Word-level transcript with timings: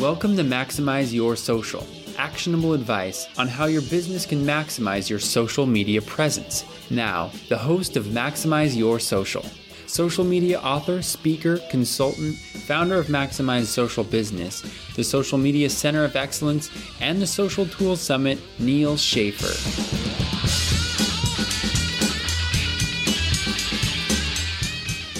Welcome 0.00 0.36
to 0.36 0.44
Maximize 0.44 1.12
Your 1.12 1.34
Social, 1.34 1.84
actionable 2.16 2.72
advice 2.72 3.26
on 3.36 3.48
how 3.48 3.64
your 3.64 3.82
business 3.82 4.26
can 4.26 4.44
maximize 4.44 5.10
your 5.10 5.18
social 5.18 5.66
media 5.66 6.00
presence. 6.00 6.64
Now, 6.88 7.32
the 7.48 7.58
host 7.58 7.96
of 7.96 8.04
Maximize 8.04 8.76
Your 8.76 9.00
Social, 9.00 9.44
social 9.88 10.22
media 10.22 10.60
author, 10.60 11.02
speaker, 11.02 11.58
consultant, 11.68 12.36
founder 12.36 12.94
of 12.94 13.08
Maximize 13.08 13.64
Social 13.64 14.04
Business, 14.04 14.62
the 14.94 15.02
Social 15.02 15.36
Media 15.36 15.68
Center 15.68 16.04
of 16.04 16.14
Excellence, 16.14 16.70
and 17.00 17.20
the 17.20 17.26
Social 17.26 17.66
Tools 17.66 18.00
Summit, 18.00 18.38
Neal 18.60 18.96
Schaffer. 18.96 20.37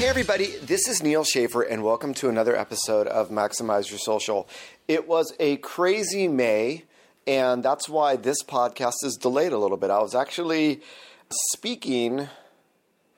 Everybody, 0.09 0.57
this 0.63 0.89
is 0.89 1.03
Neal 1.03 1.23
Schaffer, 1.23 1.61
and 1.61 1.85
welcome 1.85 2.15
to 2.15 2.31
another 2.31 2.57
episode 2.57 3.07
of 3.07 3.29
Maximize 3.29 3.91
Your 3.91 3.99
Social. 3.99 4.49
It 4.89 5.07
was 5.07 5.35
a 5.39 5.59
crazy 5.59 6.29
May, 6.29 6.85
and 7.27 7.63
that's 7.63 7.91
why 7.91 8.17
this 8.17 8.43
podcast 8.43 9.05
is 9.05 9.19
delayed 9.21 9.53
a 9.53 9.59
little 9.59 9.77
bit. 9.77 9.91
I 9.91 9.99
was 9.99 10.15
actually 10.15 10.81
speaking 11.53 12.27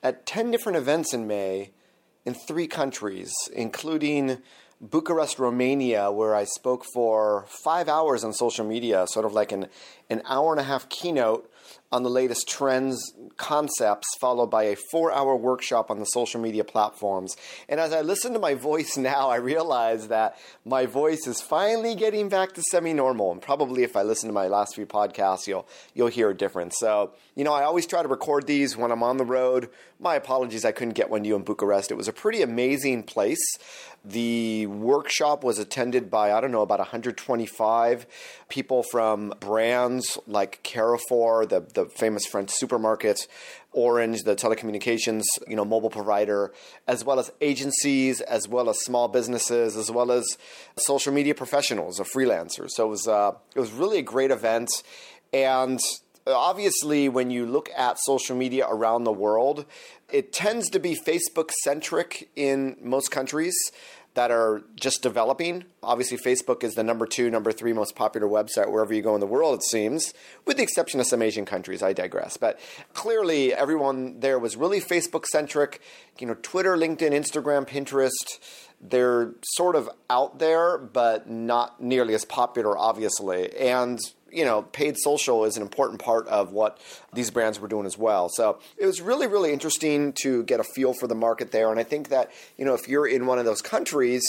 at 0.02 0.26
10 0.26 0.50
different 0.50 0.78
events 0.78 1.14
in 1.14 1.28
May 1.28 1.70
in 2.26 2.34
three 2.34 2.66
countries, 2.66 3.32
including 3.54 4.38
Bucharest, 4.80 5.38
Romania, 5.38 6.10
where 6.10 6.34
I 6.34 6.42
spoke 6.42 6.84
for 6.92 7.46
five 7.62 7.88
hours 7.88 8.24
on 8.24 8.32
social 8.32 8.66
media, 8.66 9.06
sort 9.06 9.26
of 9.26 9.32
like 9.32 9.52
an, 9.52 9.68
an 10.10 10.22
hour 10.24 10.52
and 10.52 10.60
a 10.60 10.64
half 10.64 10.88
keynote 10.88 11.49
on 11.92 12.02
the 12.02 12.10
latest 12.10 12.48
trends, 12.48 13.12
concepts, 13.36 14.06
followed 14.20 14.50
by 14.50 14.64
a 14.64 14.76
four 14.90 15.12
hour 15.12 15.34
workshop 15.34 15.90
on 15.90 15.98
the 15.98 16.04
social 16.04 16.40
media 16.40 16.62
platforms. 16.62 17.36
And 17.68 17.80
as 17.80 17.92
I 17.92 18.00
listen 18.00 18.32
to 18.34 18.38
my 18.38 18.54
voice 18.54 18.96
now, 18.96 19.28
I 19.28 19.36
realize 19.36 20.08
that 20.08 20.36
my 20.64 20.86
voice 20.86 21.26
is 21.26 21.40
finally 21.40 21.94
getting 21.94 22.28
back 22.28 22.52
to 22.54 22.62
semi 22.62 22.92
normal. 22.92 23.32
And 23.32 23.42
probably 23.42 23.82
if 23.82 23.96
I 23.96 24.02
listen 24.02 24.28
to 24.28 24.32
my 24.32 24.46
last 24.46 24.74
few 24.74 24.86
podcasts, 24.86 25.46
you'll, 25.46 25.66
you'll 25.94 26.08
hear 26.08 26.30
a 26.30 26.36
difference. 26.36 26.76
So, 26.78 27.12
you 27.34 27.44
know, 27.44 27.52
I 27.52 27.64
always 27.64 27.86
try 27.86 28.02
to 28.02 28.08
record 28.08 28.46
these 28.46 28.76
when 28.76 28.92
I'm 28.92 29.02
on 29.02 29.16
the 29.16 29.24
road. 29.24 29.68
My 29.98 30.14
apologies, 30.14 30.64
I 30.64 30.72
couldn't 30.72 30.94
get 30.94 31.10
one 31.10 31.22
to 31.22 31.28
you 31.28 31.36
in 31.36 31.42
Bucharest. 31.42 31.90
It 31.90 31.96
was 31.96 32.08
a 32.08 32.12
pretty 32.12 32.42
amazing 32.42 33.02
place. 33.02 33.42
The 34.04 34.66
workshop 34.66 35.44
was 35.44 35.58
attended 35.58 36.10
by, 36.10 36.32
I 36.32 36.40
don't 36.40 36.52
know, 36.52 36.62
about 36.62 36.78
125 36.78 38.06
people 38.48 38.82
from 38.82 39.34
brands 39.40 40.18
like 40.26 40.62
Carrefour, 40.62 41.44
the, 41.44 41.60
the 41.60 41.84
famous 41.86 42.24
French 42.24 42.50
supermarket, 42.50 43.26
Orange, 43.72 44.22
the 44.22 44.34
telecommunications, 44.34 45.24
you 45.46 45.54
know, 45.54 45.66
mobile 45.66 45.90
provider, 45.90 46.52
as 46.88 47.04
well 47.04 47.18
as 47.18 47.30
agencies, 47.42 48.20
as 48.22 48.48
well 48.48 48.70
as 48.70 48.80
small 48.80 49.06
businesses, 49.06 49.76
as 49.76 49.90
well 49.90 50.10
as 50.10 50.38
social 50.78 51.12
media 51.12 51.34
professionals 51.34 52.00
or 52.00 52.04
freelancers. 52.04 52.70
So 52.70 52.86
it 52.86 52.90
was, 52.90 53.06
uh, 53.06 53.32
it 53.54 53.60
was 53.60 53.70
really 53.70 53.98
a 53.98 54.02
great 54.02 54.30
event. 54.30 54.70
And 55.32 55.78
obviously, 56.26 57.08
when 57.08 57.30
you 57.30 57.46
look 57.46 57.70
at 57.76 57.98
social 58.00 58.36
media 58.36 58.66
around 58.68 59.04
the 59.04 59.12
world, 59.12 59.64
it 60.12 60.32
tends 60.32 60.68
to 60.70 60.78
be 60.78 60.96
Facebook 60.96 61.50
centric 61.62 62.30
in 62.36 62.76
most 62.82 63.10
countries 63.10 63.54
that 64.14 64.30
are 64.30 64.62
just 64.74 65.02
developing. 65.02 65.64
Obviously, 65.82 66.18
Facebook 66.18 66.64
is 66.64 66.74
the 66.74 66.82
number 66.82 67.06
two, 67.06 67.30
number 67.30 67.52
three 67.52 67.72
most 67.72 67.94
popular 67.94 68.26
website 68.26 68.70
wherever 68.70 68.92
you 68.92 69.02
go 69.02 69.14
in 69.14 69.20
the 69.20 69.26
world, 69.26 69.54
it 69.54 69.62
seems, 69.62 70.12
with 70.44 70.56
the 70.56 70.62
exception 70.62 70.98
of 70.98 71.06
some 71.06 71.22
Asian 71.22 71.44
countries. 71.44 71.82
I 71.82 71.92
digress. 71.92 72.36
But 72.36 72.58
clearly, 72.92 73.54
everyone 73.54 74.18
there 74.20 74.38
was 74.38 74.56
really 74.56 74.80
Facebook 74.80 75.26
centric. 75.26 75.80
You 76.18 76.26
know, 76.26 76.36
Twitter, 76.42 76.76
LinkedIn, 76.76 77.12
Instagram, 77.12 77.68
Pinterest. 77.68 78.38
They're 78.80 79.34
sort 79.54 79.76
of 79.76 79.88
out 80.08 80.38
there, 80.38 80.76
but 80.78 81.28
not 81.28 81.80
nearly 81.80 82.14
as 82.14 82.24
popular, 82.24 82.76
obviously. 82.76 83.56
And 83.56 84.00
you 84.32 84.44
know, 84.44 84.62
paid 84.62 84.96
social 84.98 85.44
is 85.44 85.56
an 85.56 85.62
important 85.62 86.00
part 86.00 86.26
of 86.28 86.52
what 86.52 86.78
these 87.12 87.30
brands 87.30 87.60
were 87.60 87.68
doing 87.68 87.86
as 87.86 87.98
well. 87.98 88.28
So 88.28 88.58
it 88.76 88.86
was 88.86 89.00
really, 89.00 89.26
really 89.26 89.52
interesting 89.52 90.12
to 90.22 90.42
get 90.44 90.60
a 90.60 90.64
feel 90.64 90.92
for 90.94 91.06
the 91.06 91.14
market 91.14 91.52
there. 91.52 91.70
And 91.70 91.78
I 91.78 91.84
think 91.84 92.08
that, 92.08 92.30
you 92.56 92.64
know, 92.64 92.74
if 92.74 92.88
you're 92.88 93.06
in 93.06 93.26
one 93.26 93.38
of 93.38 93.44
those 93.44 93.62
countries, 93.62 94.22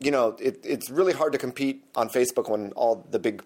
you 0.00 0.10
know, 0.10 0.36
it, 0.40 0.60
it's 0.64 0.90
really 0.90 1.12
hard 1.12 1.32
to 1.32 1.38
compete 1.38 1.84
on 1.94 2.08
Facebook 2.08 2.48
when 2.48 2.72
all 2.72 3.06
the 3.10 3.18
big 3.18 3.42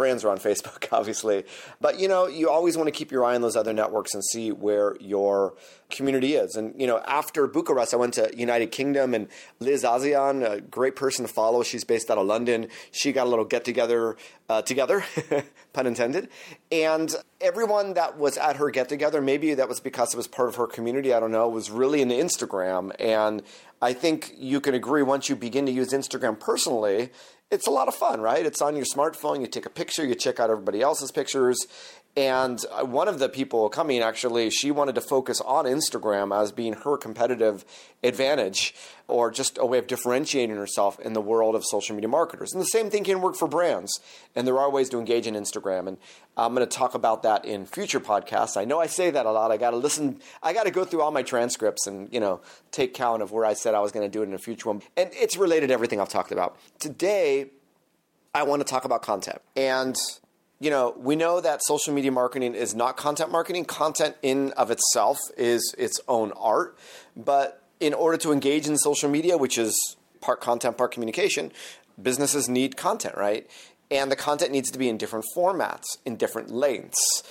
brands 0.00 0.24
are 0.24 0.30
on 0.30 0.38
Facebook, 0.48 0.88
obviously. 0.92 1.44
But 1.78 2.00
you 2.00 2.08
know, 2.08 2.26
you 2.26 2.48
always 2.48 2.74
want 2.74 2.86
to 2.86 2.90
keep 2.90 3.12
your 3.12 3.22
eye 3.22 3.34
on 3.34 3.42
those 3.42 3.54
other 3.54 3.74
networks 3.74 4.14
and 4.14 4.24
see 4.24 4.50
where 4.50 4.96
your 4.98 5.54
community 5.90 6.36
is. 6.36 6.56
And 6.56 6.74
you 6.80 6.86
know, 6.86 7.00
after 7.00 7.46
Bucharest, 7.46 7.92
I 7.92 7.98
went 7.98 8.14
to 8.14 8.30
United 8.34 8.72
Kingdom 8.72 9.12
and 9.12 9.28
Liz 9.58 9.84
Azian, 9.84 10.50
a 10.50 10.62
great 10.62 10.96
person 10.96 11.26
to 11.26 11.32
follow. 11.32 11.62
She's 11.62 11.84
based 11.84 12.10
out 12.10 12.16
of 12.16 12.26
London. 12.26 12.68
She 12.90 13.12
got 13.12 13.26
a 13.26 13.30
little 13.30 13.44
get 13.44 13.62
together 13.62 14.16
uh, 14.48 14.62
together, 14.62 15.04
pun 15.74 15.86
intended. 15.86 16.30
And 16.72 17.14
everyone 17.42 17.92
that 17.94 18.16
was 18.16 18.38
at 18.38 18.56
her 18.56 18.70
get 18.70 18.88
together, 18.88 19.20
maybe 19.20 19.52
that 19.52 19.68
was 19.68 19.80
because 19.80 20.14
it 20.14 20.16
was 20.16 20.26
part 20.26 20.48
of 20.48 20.54
her 20.54 20.66
community. 20.66 21.12
I 21.12 21.20
don't 21.20 21.30
know. 21.30 21.46
Was 21.48 21.70
really 21.70 22.00
into 22.00 22.14
Instagram 22.14 22.92
and. 22.98 23.42
I 23.82 23.94
think 23.94 24.34
you 24.36 24.60
can 24.60 24.74
agree 24.74 25.02
once 25.02 25.30
you 25.30 25.36
begin 25.36 25.64
to 25.64 25.72
use 25.72 25.94
Instagram 25.94 26.38
personally, 26.38 27.08
it's 27.50 27.66
a 27.66 27.70
lot 27.70 27.88
of 27.88 27.94
fun, 27.94 28.20
right? 28.20 28.44
It's 28.46 28.62
on 28.62 28.76
your 28.76 28.84
smartphone. 28.84 29.40
You 29.40 29.46
take 29.46 29.66
a 29.66 29.70
picture, 29.70 30.04
you 30.04 30.14
check 30.14 30.38
out 30.38 30.50
everybody 30.50 30.80
else's 30.80 31.10
pictures. 31.10 31.66
And 32.16 32.64
uh, 32.72 32.84
one 32.84 33.08
of 33.08 33.18
the 33.18 33.28
people 33.28 33.68
coming 33.68 34.00
actually, 34.02 34.50
she 34.50 34.70
wanted 34.70 34.94
to 34.96 35.00
focus 35.00 35.40
on 35.40 35.64
Instagram 35.64 36.36
as 36.36 36.50
being 36.50 36.72
her 36.72 36.96
competitive 36.96 37.64
advantage 38.02 38.74
or 39.10 39.30
just 39.30 39.58
a 39.58 39.66
way 39.66 39.78
of 39.78 39.86
differentiating 39.86 40.56
herself 40.56 40.98
in 41.00 41.12
the 41.12 41.20
world 41.20 41.54
of 41.54 41.64
social 41.64 41.94
media 41.94 42.08
marketers. 42.08 42.52
And 42.52 42.60
the 42.60 42.66
same 42.66 42.90
thing 42.90 43.04
can 43.04 43.20
work 43.20 43.36
for 43.36 43.48
brands. 43.48 44.00
And 44.34 44.46
there 44.46 44.58
are 44.58 44.70
ways 44.70 44.88
to 44.90 44.98
engage 44.98 45.26
in 45.26 45.34
Instagram. 45.34 45.88
And 45.88 45.98
I'm 46.36 46.54
going 46.54 46.66
to 46.66 46.76
talk 46.76 46.94
about 46.94 47.22
that 47.24 47.44
in 47.44 47.66
future 47.66 48.00
podcasts. 48.00 48.56
I 48.56 48.64
know 48.64 48.80
I 48.80 48.86
say 48.86 49.10
that 49.10 49.26
a 49.26 49.30
lot. 49.30 49.50
I 49.50 49.56
got 49.56 49.70
to 49.70 49.76
listen, 49.76 50.20
I 50.42 50.52
got 50.52 50.64
to 50.64 50.70
go 50.70 50.84
through 50.84 51.02
all 51.02 51.10
my 51.10 51.22
transcripts 51.22 51.86
and, 51.86 52.12
you 52.12 52.20
know, 52.20 52.40
take 52.70 52.94
count 52.94 53.22
of 53.22 53.32
where 53.32 53.44
I 53.44 53.54
said 53.54 53.74
I 53.74 53.80
was 53.80 53.92
going 53.92 54.08
to 54.08 54.10
do 54.10 54.22
it 54.22 54.26
in 54.26 54.34
a 54.34 54.38
future 54.38 54.68
one. 54.68 54.82
And 54.96 55.10
it's 55.12 55.36
related 55.36 55.68
to 55.68 55.74
everything 55.74 56.00
I've 56.00 56.08
talked 56.08 56.32
about. 56.32 56.56
Today, 56.78 57.50
I 58.34 58.44
want 58.44 58.60
to 58.60 58.64
talk 58.64 58.84
about 58.84 59.02
content. 59.02 59.42
And 59.56 59.96
you 60.60 60.68
know, 60.68 60.94
we 60.98 61.16
know 61.16 61.40
that 61.40 61.64
social 61.64 61.94
media 61.94 62.12
marketing 62.12 62.54
is 62.54 62.74
not 62.74 62.98
content 62.98 63.32
marketing. 63.32 63.64
Content 63.64 64.14
in 64.20 64.52
of 64.52 64.70
itself 64.70 65.18
is 65.38 65.74
its 65.78 65.98
own 66.06 66.32
art, 66.32 66.76
but 67.16 67.62
in 67.80 67.94
order 67.94 68.16
to 68.18 68.32
engage 68.32 68.66
in 68.68 68.76
social 68.76 69.10
media, 69.10 69.36
which 69.36 69.58
is 69.58 69.96
part 70.20 70.40
content, 70.40 70.76
part 70.76 70.92
communication, 70.92 71.50
businesses 72.00 72.48
need 72.48 72.76
content, 72.76 73.16
right? 73.16 73.50
And 73.90 74.10
the 74.10 74.16
content 74.16 74.52
needs 74.52 74.70
to 74.70 74.78
be 74.78 74.88
in 74.88 74.98
different 74.98 75.24
formats, 75.36 75.98
in 76.04 76.16
different 76.16 76.50
lengths, 76.50 77.22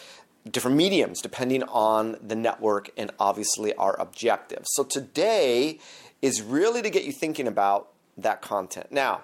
different 0.49 0.75
mediums, 0.75 1.21
depending 1.21 1.63
on 1.63 2.17
the 2.21 2.35
network 2.35 2.89
and 2.97 3.11
obviously 3.19 3.73
our 3.75 3.99
objective. 3.99 4.63
So 4.65 4.83
today 4.83 5.79
is 6.21 6.41
really 6.41 6.81
to 6.81 6.89
get 6.89 7.05
you 7.05 7.11
thinking 7.11 7.47
about 7.47 7.89
that 8.17 8.41
content. 8.41 8.91
Now, 8.91 9.21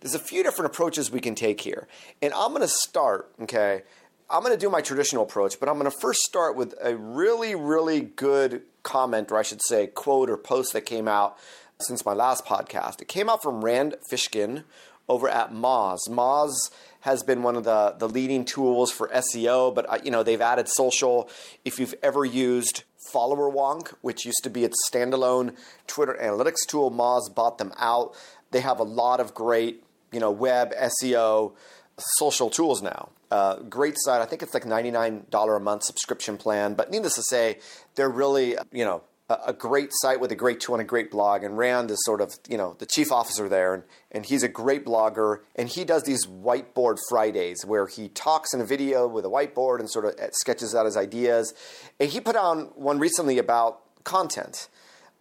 there's 0.00 0.14
a 0.14 0.18
few 0.18 0.42
different 0.42 0.72
approaches 0.72 1.10
we 1.10 1.20
can 1.20 1.34
take 1.34 1.60
here. 1.60 1.86
And 2.22 2.32
I'm 2.32 2.50
going 2.50 2.62
to 2.62 2.68
start, 2.68 3.30
okay? 3.42 3.82
I'm 4.30 4.42
going 4.42 4.54
to 4.54 4.58
do 4.58 4.70
my 4.70 4.80
traditional 4.80 5.24
approach, 5.24 5.60
but 5.60 5.68
I'm 5.68 5.78
going 5.78 5.90
to 5.90 5.98
first 5.98 6.20
start 6.20 6.56
with 6.56 6.74
a 6.80 6.96
really, 6.96 7.54
really 7.54 8.00
good 8.00 8.62
comment, 8.82 9.30
or 9.30 9.38
I 9.38 9.42
should 9.42 9.62
say, 9.62 9.86
quote 9.86 10.30
or 10.30 10.36
post 10.36 10.72
that 10.72 10.82
came 10.82 11.08
out 11.08 11.36
since 11.80 12.04
my 12.04 12.12
last 12.12 12.44
podcast. 12.44 13.00
It 13.00 13.08
came 13.08 13.28
out 13.28 13.42
from 13.42 13.64
Rand 13.64 13.96
Fishkin 14.10 14.64
over 15.08 15.28
at 15.28 15.52
Moz. 15.52 16.08
Moz 16.08 16.70
has 17.00 17.22
been 17.22 17.42
one 17.42 17.56
of 17.56 17.64
the, 17.64 17.94
the 17.98 18.08
leading 18.08 18.44
tools 18.44 18.92
for 18.92 19.08
SEO, 19.08 19.74
but 19.74 19.88
uh, 19.88 19.98
you 20.04 20.10
know 20.10 20.22
they've 20.22 20.40
added 20.40 20.68
social. 20.68 21.28
If 21.64 21.78
you've 21.78 21.94
ever 22.02 22.24
used 22.24 22.84
Followerwonk, 23.12 23.94
which 24.02 24.26
used 24.26 24.42
to 24.44 24.50
be 24.50 24.64
its 24.64 24.76
standalone 24.90 25.56
Twitter 25.86 26.18
analytics 26.20 26.66
tool, 26.68 26.90
Moz 26.90 27.34
bought 27.34 27.58
them 27.58 27.72
out. 27.78 28.14
They 28.50 28.60
have 28.60 28.78
a 28.78 28.84
lot 28.84 29.20
of 29.20 29.34
great 29.34 29.82
you 30.12 30.20
know, 30.20 30.30
web, 30.30 30.72
SEO, 30.74 31.52
social 31.98 32.50
tools 32.50 32.82
now. 32.82 33.10
Uh, 33.30 33.56
great 33.60 33.94
site. 33.96 34.20
I 34.20 34.24
think 34.24 34.42
it's 34.42 34.54
like 34.54 34.64
$99 34.64 35.56
a 35.56 35.60
month 35.60 35.84
subscription 35.84 36.36
plan. 36.36 36.74
But 36.74 36.90
needless 36.90 37.14
to 37.14 37.22
say, 37.22 37.58
they're 37.94 38.10
really, 38.10 38.56
you 38.72 38.84
know, 38.84 39.02
a, 39.28 39.38
a 39.46 39.52
great 39.52 39.90
site 39.92 40.20
with 40.20 40.32
a 40.32 40.34
great 40.34 40.60
tool 40.60 40.74
and 40.74 40.82
a 40.82 40.84
great 40.84 41.10
blog. 41.10 41.44
And 41.44 41.56
Rand 41.56 41.90
is 41.90 42.04
sort 42.04 42.20
of, 42.20 42.34
you 42.48 42.58
know, 42.58 42.74
the 42.78 42.86
chief 42.86 43.12
officer 43.12 43.48
there. 43.48 43.72
And, 43.72 43.84
and 44.10 44.26
he's 44.26 44.42
a 44.42 44.48
great 44.48 44.84
blogger. 44.84 45.40
And 45.54 45.68
he 45.68 45.84
does 45.84 46.02
these 46.02 46.26
whiteboard 46.26 46.96
Fridays 47.08 47.64
where 47.64 47.86
he 47.86 48.08
talks 48.08 48.52
in 48.52 48.60
a 48.60 48.66
video 48.66 49.06
with 49.06 49.24
a 49.24 49.28
whiteboard 49.28 49.78
and 49.78 49.88
sort 49.88 50.06
of 50.06 50.14
uh, 50.14 50.30
sketches 50.32 50.74
out 50.74 50.86
his 50.86 50.96
ideas. 50.96 51.54
And 52.00 52.10
he 52.10 52.20
put 52.20 52.36
on 52.36 52.72
one 52.74 52.98
recently 52.98 53.38
about 53.38 53.80
content. 54.04 54.68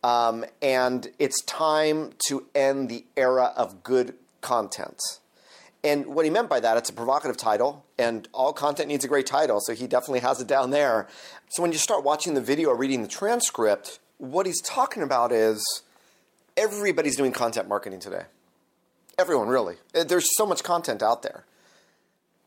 Um, 0.04 0.46
and 0.62 1.12
it's 1.20 1.44
time 1.44 2.14
to 2.28 2.48
end 2.56 2.90
the 2.90 3.06
era 3.16 3.54
of 3.56 3.84
good 3.84 4.16
content. 4.42 5.00
And 5.84 6.08
what 6.08 6.26
he 6.26 6.31
meant 6.31 6.50
by 6.50 6.60
that, 6.60 6.76
it's 6.76 6.90
a 6.90 6.94
provocative 6.94 7.38
title, 7.38 7.86
and 7.98 8.28
all 8.34 8.52
content 8.52 8.90
needs 8.90 9.06
a 9.06 9.08
great 9.08 9.26
title, 9.26 9.60
so 9.62 9.74
he 9.74 9.88
definitely 9.88 10.20
has 10.20 10.42
it 10.42 10.48
down 10.48 10.72
there. 10.72 11.08
So 11.48 11.62
when 11.62 11.72
you 11.72 11.78
start 11.78 12.04
watching 12.04 12.34
the 12.34 12.42
video 12.42 12.70
or 12.70 12.76
reading 12.76 13.02
the 13.02 13.08
transcript, 13.08 14.00
what 14.18 14.46
he's 14.46 14.62
talking 14.62 15.04
about 15.04 15.31
is 15.31 15.64
everybody's 16.58 17.16
doing 17.16 17.31
content 17.31 17.70
marketing 17.70 18.02
today. 18.02 18.24
everyone 19.20 19.50
really. 19.50 19.76
Uh, 19.94 20.04
there's 20.04 20.36
so 20.36 20.46
much 20.46 20.64
content 20.64 21.04
out 21.04 21.22
there. 21.22 21.46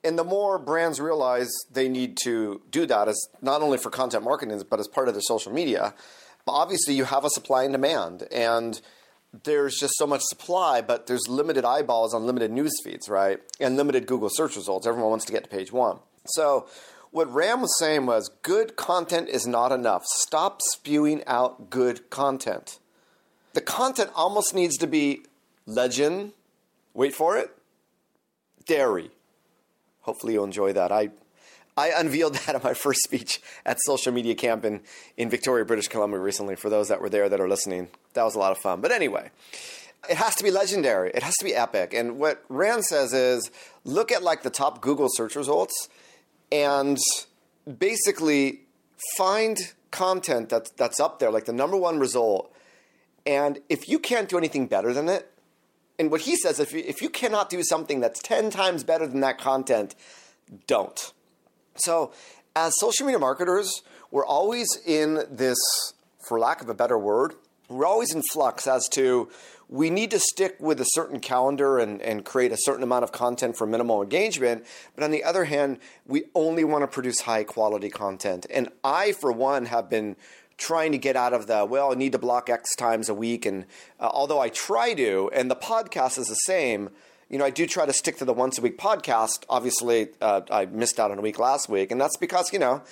And 0.05 0.19
the 0.19 0.25
more 0.25 0.58
brands 0.58 1.00
realize 1.00 1.50
they 1.73 1.88
need 1.88 2.17
to 2.25 2.62
do 2.70 2.87
that 2.87 3.06
as 3.08 3.29
not 3.40 3.62
only 3.62 3.79
for 3.79 3.90
content 3.90 4.25
marketing, 4.25 4.61
but 4.69 4.81
as 4.81 4.88
part 4.88 5.06
of 5.06 5.14
their 5.14 5.23
social 5.23 5.52
media, 5.52 5.94
obviously 6.49 6.94
you 6.94 7.05
have 7.05 7.25
a 7.25 7.31
supply 7.31 7.62
and 7.62 7.73
demand. 7.73 8.26
And 8.32 8.81
there's 9.44 9.76
just 9.79 9.94
so 9.96 10.06
much 10.06 10.23
supply, 10.23 10.82
but 10.82 11.06
there's 11.06 11.26
limited 11.29 11.64
eyeballs 11.64 12.14
on 12.14 12.26
limited 12.26 12.50
news 12.50 12.73
feeds, 12.84 13.08
right? 13.08 13.40
And 13.61 13.76
limited 13.76 14.06
Google 14.06 14.29
search 14.31 14.56
results. 14.56 14.87
Everyone 14.87 15.11
wants 15.11 15.25
to 15.26 15.32
get 15.32 15.44
to 15.44 15.50
page 15.50 15.73
one. 15.73 16.00
So 16.26 16.69
what 17.11 17.32
Rand 17.32 17.62
was 17.62 17.79
saying 17.79 18.06
was 18.06 18.31
good 18.43 18.76
content 18.76 19.29
is 19.29 19.46
not 19.46 19.73
enough. 19.73 20.02
Stop 20.05 20.61
spewing 20.73 21.23
out 21.26 21.70
good 21.70 22.11
content. 22.11 22.79
The 23.55 23.61
content 23.61 24.11
almost 24.14 24.55
needs 24.55 24.76
to 24.79 24.87
be 24.87 25.25
legend, 25.67 26.32
wait 26.94 27.14
for 27.14 27.37
it, 27.37 27.50
dairy. 28.67 29.11
Hopefully 30.00 30.34
you'll 30.34 30.44
enjoy 30.44 30.73
that. 30.73 30.90
I 30.90 31.11
I 31.76 31.88
unveiled 31.88 32.34
that 32.46 32.54
at 32.54 32.64
my 32.64 32.74
first 32.74 33.02
speech 33.02 33.40
at 33.64 33.78
Social 33.82 34.12
Media 34.12 34.34
Camp 34.34 34.64
in, 34.64 34.80
in 35.16 35.30
Victoria, 35.30 35.64
British 35.64 35.88
Columbia 35.88 36.20
recently 36.20 36.56
for 36.56 36.70
those 36.70 36.88
that 36.88 37.00
were 37.00 37.08
there 37.08 37.28
that 37.28 37.40
are 37.40 37.48
listening. 37.48 37.88
That 38.14 38.24
was 38.24 38.34
a 38.34 38.38
lot 38.38 38.52
of 38.52 38.58
fun. 38.58 38.80
But 38.80 38.92
anyway, 38.92 39.30
it 40.08 40.16
has 40.16 40.34
to 40.36 40.44
be 40.44 40.50
legendary. 40.50 41.10
It 41.14 41.22
has 41.22 41.34
to 41.36 41.44
be 41.44 41.54
epic. 41.54 41.94
And 41.94 42.19
what 42.19 42.44
Rand 42.48 42.84
says 42.84 43.12
is 43.12 43.50
look 43.84 44.12
at 44.12 44.22
like 44.22 44.42
the 44.42 44.50
top 44.50 44.80
Google 44.80 45.08
search 45.10 45.36
results 45.36 45.88
and 46.50 46.98
basically 47.78 48.60
find 49.16 49.58
content 49.90 50.48
that's, 50.48 50.70
that's 50.72 51.00
up 51.00 51.19
there, 51.19 51.30
like 51.30 51.44
the 51.44 51.52
number 51.52 51.76
one 51.76 51.98
result. 51.98 52.54
And 53.24 53.60
if 53.69 53.88
you 53.88 53.98
can't 53.98 54.28
do 54.28 54.36
anything 54.36 54.66
better 54.66 54.92
than 54.92 55.08
it, 55.08 55.28
and 55.98 56.10
what 56.10 56.22
he 56.22 56.36
says, 56.36 56.58
if 56.58 56.72
you, 56.72 56.82
if 56.84 57.00
you 57.00 57.08
cannot 57.08 57.48
do 57.48 57.62
something 57.62 58.00
that's 58.00 58.20
10 58.20 58.50
times 58.50 58.82
better 58.82 59.06
than 59.06 59.20
that 59.20 59.38
content, 59.38 59.94
don't. 60.66 61.12
So, 61.76 62.12
as 62.54 62.74
social 62.78 63.06
media 63.06 63.19
marketers, 63.19 63.82
we're 64.10 64.26
always 64.26 64.69
in 64.86 65.24
this, 65.30 65.58
for 66.20 66.38
lack 66.38 66.60
of 66.60 66.69
a 66.69 66.74
better 66.74 66.98
word, 66.98 67.34
we're 67.69 67.86
always 67.86 68.14
in 68.14 68.22
flux 68.32 68.66
as 68.66 68.86
to 68.90 69.30
we 69.72 69.88
need 69.88 70.10
to 70.10 70.20
stick 70.20 70.56
with 70.60 70.80
a 70.82 70.86
certain 70.88 71.19
calendar 71.19 71.78
and, 71.78 72.02
and 72.02 72.26
create 72.26 72.52
a 72.52 72.58
certain 72.58 72.82
amount 72.82 73.04
of 73.04 73.12
content 73.12 73.56
for 73.56 73.66
minimal 73.66 74.02
engagement. 74.02 74.66
But 74.94 75.02
on 75.02 75.10
the 75.10 75.24
other 75.24 75.46
hand, 75.46 75.78
we 76.06 76.24
only 76.34 76.62
want 76.62 76.82
to 76.82 76.86
produce 76.86 77.22
high 77.22 77.44
quality 77.44 77.88
content. 77.88 78.44
And 78.50 78.69
I, 78.84 79.12
for 79.12 79.32
one, 79.32 79.64
have 79.66 79.88
been 79.88 80.16
trying 80.58 80.92
to 80.92 80.98
get 80.98 81.16
out 81.16 81.32
of 81.32 81.46
the 81.46 81.64
well, 81.64 81.90
I 81.90 81.94
need 81.94 82.12
to 82.12 82.19
block 82.19 82.50
X 82.50 82.76
times 82.76 83.08
a 83.08 83.14
week. 83.14 83.46
And 83.46 83.64
uh, 83.98 84.10
although 84.12 84.40
I 84.40 84.50
try 84.50 84.92
to, 84.92 85.30
and 85.32 85.50
the 85.50 85.56
podcast 85.56 86.19
is 86.19 86.26
the 86.26 86.34
same, 86.34 86.90
you 87.32 87.38
know, 87.38 87.46
I 87.46 87.50
do 87.50 87.67
try 87.67 87.87
to 87.87 87.94
stick 87.94 88.19
to 88.19 88.26
the 88.26 88.34
once 88.34 88.58
a 88.58 88.61
week 88.61 88.79
podcast. 88.79 89.44
Obviously, 89.49 90.08
uh, 90.20 90.43
I 90.50 90.67
missed 90.67 91.00
out 91.00 91.11
on 91.11 91.19
a 91.19 91.23
week 91.23 91.38
last 91.38 91.67
week, 91.67 91.90
and 91.90 91.99
that's 91.99 92.19
because 92.19 92.52
you 92.52 92.58
know, 92.58 92.82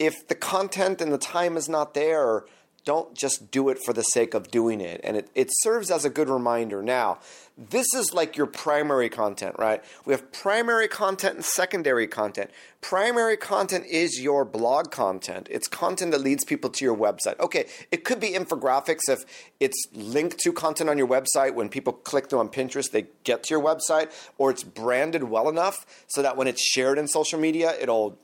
if 0.00 0.26
the 0.26 0.34
content 0.34 1.00
and 1.00 1.12
the 1.12 1.18
time 1.18 1.56
is 1.56 1.68
not 1.68 1.94
there, 1.94 2.44
don't 2.88 3.14
just 3.14 3.50
do 3.50 3.68
it 3.68 3.78
for 3.84 3.92
the 3.92 4.00
sake 4.00 4.32
of 4.32 4.50
doing 4.50 4.80
it. 4.80 4.98
And 5.04 5.14
it, 5.14 5.28
it 5.34 5.48
serves 5.60 5.90
as 5.90 6.06
a 6.06 6.08
good 6.08 6.30
reminder. 6.30 6.82
Now, 6.82 7.18
this 7.58 7.92
is 7.94 8.14
like 8.14 8.34
your 8.34 8.46
primary 8.46 9.10
content, 9.10 9.56
right? 9.58 9.84
We 10.06 10.14
have 10.14 10.32
primary 10.32 10.88
content 10.88 11.34
and 11.34 11.44
secondary 11.44 12.06
content. 12.06 12.50
Primary 12.80 13.36
content 13.36 13.84
is 13.84 14.18
your 14.22 14.46
blog 14.46 14.90
content. 14.90 15.48
It's 15.50 15.68
content 15.68 16.12
that 16.12 16.22
leads 16.22 16.46
people 16.46 16.70
to 16.70 16.82
your 16.82 16.96
website. 16.96 17.38
Okay, 17.40 17.66
it 17.90 18.04
could 18.04 18.20
be 18.20 18.30
infographics 18.30 19.10
if 19.10 19.18
it's 19.60 19.86
linked 19.92 20.38
to 20.38 20.52
content 20.54 20.88
on 20.88 20.96
your 20.96 21.08
website. 21.08 21.52
When 21.52 21.68
people 21.68 21.92
click 21.92 22.30
through 22.30 22.38
on 22.38 22.48
Pinterest, 22.48 22.90
they 22.90 23.08
get 23.22 23.42
to 23.42 23.54
your 23.54 23.62
website, 23.62 24.10
or 24.38 24.50
it's 24.50 24.64
branded 24.64 25.24
well 25.24 25.50
enough 25.50 25.84
so 26.06 26.22
that 26.22 26.38
when 26.38 26.46
it's 26.46 26.62
shared 26.62 26.96
in 26.96 27.06
social 27.06 27.38
media, 27.38 27.74
it'll 27.78 28.16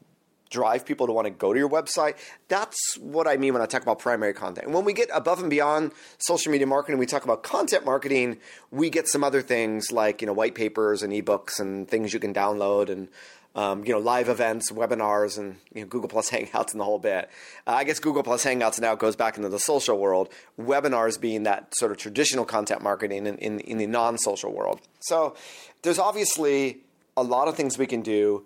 drive 0.50 0.84
people 0.84 1.06
to 1.06 1.12
want 1.12 1.26
to 1.26 1.30
go 1.30 1.52
to 1.52 1.58
your 1.58 1.68
website. 1.68 2.14
That's 2.48 2.96
what 2.98 3.26
I 3.26 3.36
mean 3.36 3.52
when 3.52 3.62
I 3.62 3.66
talk 3.66 3.82
about 3.82 3.98
primary 3.98 4.34
content. 4.34 4.66
And 4.66 4.74
when 4.74 4.84
we 4.84 4.92
get 4.92 5.08
above 5.12 5.40
and 5.40 5.50
beyond 5.50 5.92
social 6.18 6.52
media 6.52 6.66
marketing, 6.66 6.98
we 6.98 7.06
talk 7.06 7.24
about 7.24 7.42
content 7.42 7.84
marketing, 7.84 8.38
we 8.70 8.90
get 8.90 9.08
some 9.08 9.24
other 9.24 9.42
things 9.42 9.90
like, 9.90 10.20
you 10.20 10.26
know, 10.26 10.32
white 10.32 10.54
papers 10.54 11.02
and 11.02 11.12
ebooks 11.12 11.58
and 11.60 11.88
things 11.88 12.12
you 12.12 12.20
can 12.20 12.32
download 12.32 12.88
and 12.88 13.08
um, 13.56 13.84
you 13.84 13.92
know, 13.92 14.00
live 14.00 14.28
events, 14.28 14.72
webinars, 14.72 15.38
and 15.38 15.56
you 15.72 15.82
know, 15.82 15.86
Google 15.86 16.08
Plus 16.08 16.30
Hangouts 16.32 16.72
and 16.72 16.80
the 16.80 16.84
whole 16.84 16.98
bit. 16.98 17.30
Uh, 17.66 17.72
I 17.72 17.84
guess 17.84 18.00
Google 18.00 18.22
Plus 18.22 18.44
Hangouts 18.44 18.80
now 18.80 18.94
goes 18.94 19.16
back 19.16 19.36
into 19.36 19.48
the 19.48 19.60
social 19.60 19.98
world. 19.98 20.28
Webinars 20.60 21.20
being 21.20 21.44
that 21.44 21.72
sort 21.76 21.92
of 21.92 21.98
traditional 21.98 22.44
content 22.44 22.82
marketing 22.82 23.26
in, 23.26 23.38
in, 23.38 23.60
in 23.60 23.78
the 23.78 23.86
non-social 23.86 24.52
world. 24.52 24.80
So 25.00 25.36
there's 25.82 25.98
obviously 25.98 26.78
a 27.16 27.22
lot 27.22 27.46
of 27.46 27.54
things 27.54 27.78
we 27.78 27.86
can 27.86 28.02
do. 28.02 28.44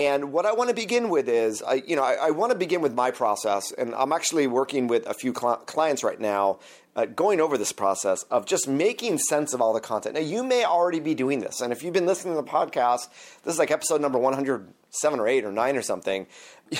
And 0.00 0.32
what 0.32 0.46
I 0.46 0.52
want 0.54 0.70
to 0.70 0.74
begin 0.74 1.10
with 1.10 1.28
is, 1.28 1.62
I, 1.62 1.82
you 1.86 1.94
know, 1.94 2.02
I, 2.02 2.14
I 2.14 2.30
want 2.30 2.52
to 2.52 2.58
begin 2.58 2.80
with 2.80 2.94
my 2.94 3.10
process, 3.10 3.70
and 3.70 3.94
I'm 3.94 4.14
actually 4.14 4.46
working 4.46 4.86
with 4.86 5.06
a 5.06 5.12
few 5.12 5.34
cl- 5.38 5.58
clients 5.58 6.02
right 6.02 6.18
now, 6.18 6.58
uh, 6.96 7.04
going 7.04 7.38
over 7.38 7.58
this 7.58 7.70
process 7.70 8.22
of 8.30 8.46
just 8.46 8.66
making 8.66 9.18
sense 9.18 9.52
of 9.52 9.60
all 9.60 9.74
the 9.74 9.80
content. 9.80 10.14
Now, 10.14 10.22
you 10.22 10.42
may 10.42 10.64
already 10.64 11.00
be 11.00 11.14
doing 11.14 11.40
this, 11.40 11.60
and 11.60 11.70
if 11.70 11.82
you've 11.82 11.92
been 11.92 12.06
listening 12.06 12.34
to 12.34 12.40
the 12.40 12.48
podcast, 12.48 13.10
this 13.42 13.52
is 13.52 13.58
like 13.58 13.70
episode 13.70 14.00
number 14.00 14.18
107 14.18 15.20
or 15.20 15.28
8 15.28 15.44
or 15.44 15.52
9 15.52 15.76
or 15.76 15.82
something. 15.82 16.26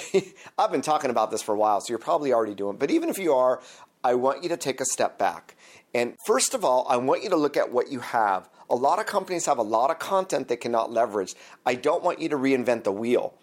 I've 0.58 0.72
been 0.72 0.80
talking 0.80 1.10
about 1.10 1.30
this 1.30 1.42
for 1.42 1.54
a 1.54 1.58
while, 1.58 1.82
so 1.82 1.90
you're 1.90 1.98
probably 1.98 2.32
already 2.32 2.54
doing 2.54 2.76
it. 2.76 2.80
But 2.80 2.90
even 2.90 3.10
if 3.10 3.18
you 3.18 3.34
are, 3.34 3.60
I 4.02 4.14
want 4.14 4.42
you 4.42 4.48
to 4.48 4.56
take 4.56 4.80
a 4.80 4.86
step 4.86 5.18
back. 5.18 5.56
And 5.92 6.14
first 6.24 6.54
of 6.54 6.64
all, 6.64 6.86
I 6.88 6.96
want 6.96 7.22
you 7.22 7.28
to 7.28 7.36
look 7.36 7.58
at 7.58 7.70
what 7.70 7.90
you 7.90 8.00
have 8.00 8.48
a 8.70 8.74
lot 8.74 8.98
of 8.98 9.06
companies 9.06 9.46
have 9.46 9.58
a 9.58 9.62
lot 9.62 9.90
of 9.90 9.98
content 9.98 10.48
they 10.48 10.56
cannot 10.56 10.92
leverage. 10.92 11.34
I 11.66 11.74
don't 11.74 12.02
want 12.02 12.20
you 12.20 12.28
to 12.28 12.36
reinvent 12.36 12.84
the 12.84 12.92
wheel. 12.92 13.34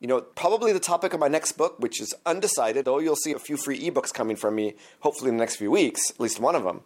You 0.00 0.08
know, 0.08 0.20
probably 0.20 0.72
the 0.72 0.80
topic 0.80 1.14
of 1.14 1.20
my 1.20 1.28
next 1.28 1.52
book, 1.52 1.76
which 1.78 2.00
is 2.00 2.12
undecided, 2.26 2.84
though 2.84 2.98
you'll 2.98 3.16
see 3.16 3.32
a 3.32 3.38
few 3.38 3.56
free 3.56 3.78
ebooks 3.78 4.12
coming 4.12 4.36
from 4.36 4.54
me, 4.54 4.74
hopefully 5.00 5.30
in 5.30 5.36
the 5.36 5.40
next 5.40 5.56
few 5.56 5.70
weeks, 5.70 6.10
at 6.10 6.20
least 6.20 6.40
one 6.40 6.54
of 6.54 6.64
them, 6.64 6.82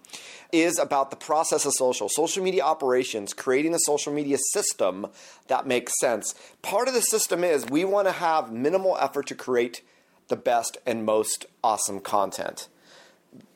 is 0.52 0.78
about 0.78 1.10
the 1.10 1.16
process 1.16 1.64
of 1.64 1.72
social, 1.72 2.08
social 2.08 2.44
media 2.44 2.62
operations, 2.62 3.32
creating 3.32 3.74
a 3.74 3.78
social 3.80 4.12
media 4.12 4.36
system 4.52 5.06
that 5.48 5.66
makes 5.66 5.98
sense. 6.00 6.34
Part 6.62 6.86
of 6.86 6.94
the 6.94 7.00
system 7.00 7.42
is 7.42 7.66
we 7.66 7.84
want 7.84 8.06
to 8.06 8.12
have 8.12 8.52
minimal 8.52 8.96
effort 9.00 9.26
to 9.28 9.34
create 9.34 9.82
the 10.28 10.36
best 10.36 10.76
and 10.86 11.04
most 11.04 11.46
awesome 11.64 12.00
content. 12.00 12.68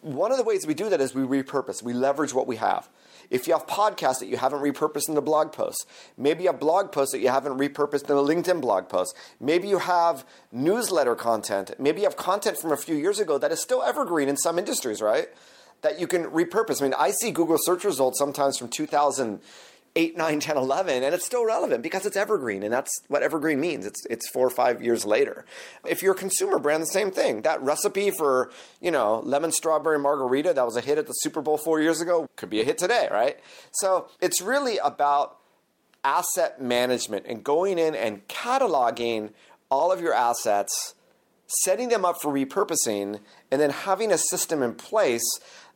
One 0.00 0.32
of 0.32 0.38
the 0.38 0.44
ways 0.44 0.66
we 0.66 0.74
do 0.74 0.88
that 0.88 1.00
is 1.00 1.14
we 1.14 1.22
repurpose, 1.22 1.82
we 1.82 1.92
leverage 1.92 2.34
what 2.34 2.46
we 2.46 2.56
have. 2.56 2.88
If 3.32 3.46
you 3.46 3.55
have 3.55 3.67
podcasts 3.67 4.19
that 4.19 4.26
you 4.26 4.37
haven't 4.37 4.61
repurposed 4.61 5.08
into 5.08 5.23
blog 5.23 5.53
posts, 5.53 5.86
maybe 6.19 6.44
have 6.44 6.60
blog 6.60 6.93
posts 6.93 7.12
that 7.12 7.20
you 7.20 7.31
haven't 7.31 7.56
repurposed 7.56 8.03
into 8.03 8.12
LinkedIn 8.17 8.60
blog 8.60 8.91
posts, 8.91 9.19
maybe 9.41 9.69
you 9.69 9.79
have 9.79 10.27
newsletter 10.53 11.15
content, 11.15 11.70
maybe 11.79 12.03
you 12.03 12.06
have 12.06 12.19
content 12.19 12.58
from 12.58 12.72
a 12.72 12.77
few 12.77 12.94
years 12.94 13.19
ago 13.19 13.39
that 13.39 13.51
is 13.51 13.60
still 13.62 13.82
evergreen 13.82 14.29
in 14.29 14.36
some 14.36 14.58
industries, 14.58 15.01
right? 15.01 15.29
That 15.81 15.98
you 15.98 16.06
can 16.06 16.24
repurpose. 16.24 16.82
I 16.82 16.84
mean, 16.84 16.94
I 16.98 17.10
see 17.10 17.31
Google 17.31 17.56
search 17.58 17.84
results 17.84 18.19
sometimes 18.19 18.58
from 18.58 18.69
2000 18.69 19.41
8, 19.94 20.17
9, 20.17 20.41
10, 20.41 20.56
11, 20.56 21.03
and 21.03 21.15
it's 21.15 21.27
still 21.27 21.44
relevant 21.44 21.82
because 21.82 22.06
it's 22.06 22.17
evergreen, 22.17 22.63
and 22.63 22.72
that's 22.72 22.91
what 23.08 23.22
evergreen 23.22 23.61
means. 23.61 23.84
It's, 23.84 24.06
it's 24.06 24.29
four 24.31 24.46
or 24.46 24.51
five 24.51 24.82
years 24.82 25.05
later. 25.05 25.44
If 25.87 26.03
you're 26.03 26.15
a 26.15 26.19
consumer 26.19 26.58
brand, 26.58 26.82
the 26.82 26.87
same 26.87 27.11
thing. 27.11 27.43
That 27.43 27.63
recipe 27.63 28.11
for, 28.11 28.51
you 28.81 28.91
know, 28.91 29.20
lemon 29.20 29.53
strawberry 29.53 29.99
margarita 29.99 30.55
that 30.55 30.65
was 30.65 30.77
a 30.77 30.81
hit 30.81 30.96
at 30.96 31.06
the 31.06 31.13
Super 31.13 31.43
Bowl 31.43 31.58
four 31.58 31.81
years 31.81 32.01
ago 32.01 32.27
could 32.37 32.49
be 32.49 32.61
a 32.61 32.65
hit 32.65 32.79
today, 32.79 33.08
right? 33.11 33.39
So 33.72 34.08
it's 34.20 34.41
really 34.41 34.79
about 34.79 35.37
asset 36.05 36.61
management 36.61 37.27
and 37.27 37.44
going 37.44 37.79
in 37.79 37.94
and 37.94 38.27
cataloging 38.29 39.31
all 39.70 39.93
of 39.93 40.01
your 40.01 40.15
assets, 40.15 40.94
setting 41.46 41.91
them 41.91 42.05
up 42.05 42.20
for 42.20 42.32
repurposing, 42.32 43.20
and 43.51 43.61
then 43.61 43.70
having 43.70 44.11
a 44.11 44.19
system 44.19 44.63
in 44.63 44.75
place 44.75 45.25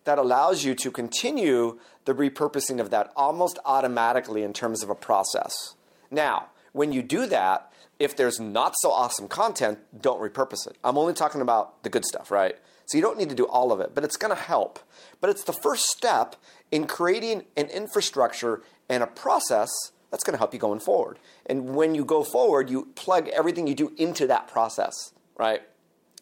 that 0.04 0.18
allows 0.18 0.64
you 0.64 0.74
to 0.74 0.90
continue 0.90 1.78
the 2.06 2.14
repurposing 2.14 2.80
of 2.80 2.90
that 2.90 3.12
almost 3.14 3.58
automatically 3.64 4.42
in 4.42 4.52
terms 4.52 4.82
of 4.82 4.88
a 4.88 4.94
process. 4.94 5.74
Now, 6.10 6.46
when 6.72 6.92
you 6.92 7.02
do 7.02 7.26
that, 7.26 7.70
if 7.98 8.16
there's 8.16 8.40
not 8.40 8.74
so 8.78 8.90
awesome 8.90 9.28
content, 9.28 9.78
don't 10.00 10.20
repurpose 10.20 10.66
it. 10.66 10.76
I'm 10.82 10.98
only 10.98 11.14
talking 11.14 11.40
about 11.40 11.82
the 11.82 11.90
good 11.90 12.04
stuff, 12.04 12.30
right? 12.30 12.56
So 12.86 12.96
you 12.96 13.02
don't 13.02 13.18
need 13.18 13.30
to 13.30 13.34
do 13.34 13.46
all 13.46 13.72
of 13.72 13.80
it, 13.80 13.94
but 13.94 14.04
it's 14.04 14.16
going 14.16 14.34
to 14.34 14.40
help. 14.40 14.78
But 15.20 15.30
it's 15.30 15.44
the 15.44 15.52
first 15.52 15.86
step 15.86 16.36
in 16.70 16.86
creating 16.86 17.44
an 17.56 17.66
infrastructure 17.66 18.62
and 18.88 19.02
a 19.02 19.06
process 19.06 19.70
that's 20.10 20.22
going 20.22 20.34
to 20.34 20.38
help 20.38 20.54
you 20.54 20.60
going 20.60 20.80
forward. 20.80 21.18
And 21.46 21.74
when 21.74 21.94
you 21.94 22.04
go 22.04 22.22
forward, 22.22 22.70
you 22.70 22.88
plug 22.94 23.28
everything 23.28 23.66
you 23.66 23.74
do 23.74 23.92
into 23.96 24.26
that 24.28 24.46
process, 24.46 25.12
right? 25.36 25.62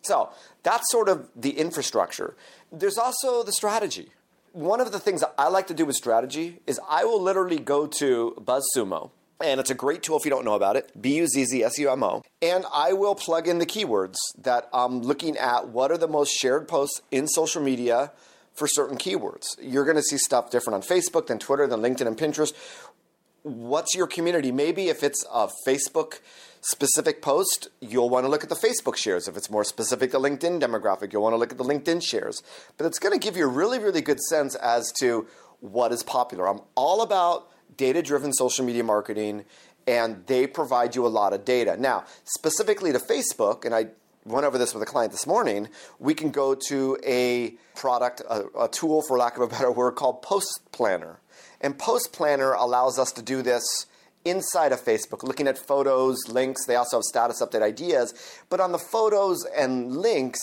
So 0.02 0.30
that's 0.62 0.90
sort 0.90 1.08
of 1.08 1.28
the 1.36 1.50
infrastructure. 1.58 2.36
There's 2.72 2.98
also 2.98 3.42
the 3.42 3.52
strategy, 3.52 4.10
one 4.54 4.80
of 4.80 4.92
the 4.92 5.00
things 5.00 5.20
that 5.20 5.34
I 5.36 5.48
like 5.48 5.66
to 5.66 5.74
do 5.74 5.84
with 5.84 5.96
strategy 5.96 6.60
is 6.66 6.80
I 6.88 7.04
will 7.04 7.20
literally 7.20 7.58
go 7.58 7.86
to 7.98 8.36
BuzzSumo. 8.40 9.10
And 9.42 9.58
it's 9.58 9.68
a 9.68 9.74
great 9.74 10.04
tool 10.04 10.16
if 10.16 10.24
you 10.24 10.30
don't 10.30 10.44
know 10.44 10.54
about 10.54 10.76
it. 10.76 10.90
B 11.00 11.16
U 11.16 11.26
Z 11.26 11.44
Z 11.46 11.64
S 11.64 11.76
U 11.78 11.90
M 11.90 12.04
O. 12.04 12.22
And 12.40 12.64
I 12.72 12.92
will 12.92 13.16
plug 13.16 13.48
in 13.48 13.58
the 13.58 13.66
keywords 13.66 14.14
that 14.38 14.68
I'm 14.72 15.00
looking 15.00 15.36
at 15.36 15.68
what 15.68 15.90
are 15.90 15.98
the 15.98 16.06
most 16.06 16.30
shared 16.30 16.68
posts 16.68 17.02
in 17.10 17.26
social 17.26 17.60
media 17.60 18.12
for 18.54 18.68
certain 18.68 18.96
keywords. 18.96 19.42
You're 19.60 19.84
going 19.84 19.96
to 19.96 20.02
see 20.02 20.18
stuff 20.18 20.52
different 20.52 20.76
on 20.76 20.82
Facebook 20.82 21.26
than 21.26 21.40
Twitter, 21.40 21.66
than 21.66 21.80
LinkedIn 21.80 22.06
and 22.06 22.16
Pinterest. 22.16 22.54
What's 23.42 23.96
your 23.96 24.06
community? 24.06 24.52
Maybe 24.52 24.88
if 24.88 25.02
it's 25.02 25.24
a 25.32 25.50
Facebook 25.66 26.20
specific 26.64 27.20
post, 27.20 27.68
you'll 27.80 28.08
want 28.08 28.24
to 28.24 28.30
look 28.30 28.42
at 28.42 28.48
the 28.48 28.54
Facebook 28.54 28.96
shares. 28.96 29.28
If 29.28 29.36
it's 29.36 29.50
more 29.50 29.64
specific 29.64 30.10
to 30.12 30.18
LinkedIn 30.18 30.60
demographic, 30.60 31.12
you'll 31.12 31.22
want 31.22 31.34
to 31.34 31.36
look 31.36 31.52
at 31.52 31.58
the 31.58 31.64
LinkedIn 31.64 32.02
shares. 32.02 32.42
But 32.78 32.86
it's 32.86 32.98
going 32.98 33.12
to 33.12 33.22
give 33.22 33.36
you 33.36 33.44
a 33.44 33.48
really, 33.48 33.78
really 33.78 34.00
good 34.00 34.20
sense 34.20 34.54
as 34.54 34.90
to 35.00 35.26
what 35.60 35.92
is 35.92 36.02
popular. 36.02 36.48
I'm 36.48 36.60
all 36.74 37.02
about 37.02 37.50
data 37.76 38.02
driven 38.02 38.32
social 38.32 38.64
media 38.64 38.82
marketing, 38.82 39.44
and 39.86 40.26
they 40.26 40.46
provide 40.46 40.94
you 40.94 41.06
a 41.06 41.08
lot 41.08 41.34
of 41.34 41.44
data. 41.44 41.76
Now, 41.78 42.04
specifically 42.24 42.92
to 42.92 42.98
Facebook, 42.98 43.66
and 43.66 43.74
I 43.74 43.88
went 44.24 44.46
over 44.46 44.56
this 44.56 44.72
with 44.72 44.82
a 44.82 44.86
client 44.86 45.12
this 45.12 45.26
morning, 45.26 45.68
we 45.98 46.14
can 46.14 46.30
go 46.30 46.54
to 46.68 46.96
a 47.04 47.56
product, 47.74 48.22
a, 48.28 48.46
a 48.58 48.68
tool 48.68 49.02
for 49.02 49.18
lack 49.18 49.36
of 49.36 49.42
a 49.42 49.48
better 49.48 49.70
word, 49.70 49.96
called 49.96 50.22
Post 50.22 50.60
Planner. 50.72 51.20
And 51.60 51.78
Post 51.78 52.14
Planner 52.14 52.52
allows 52.52 52.98
us 52.98 53.12
to 53.12 53.22
do 53.22 53.42
this 53.42 53.86
inside 54.24 54.72
of 54.72 54.80
Facebook, 54.80 55.22
looking 55.22 55.46
at 55.46 55.58
photos, 55.58 56.28
links. 56.28 56.66
They 56.66 56.76
also 56.76 56.98
have 56.98 57.04
status 57.04 57.42
update 57.42 57.62
ideas. 57.62 58.14
But 58.48 58.60
on 58.60 58.72
the 58.72 58.78
photos 58.78 59.44
and 59.56 59.96
links, 59.96 60.40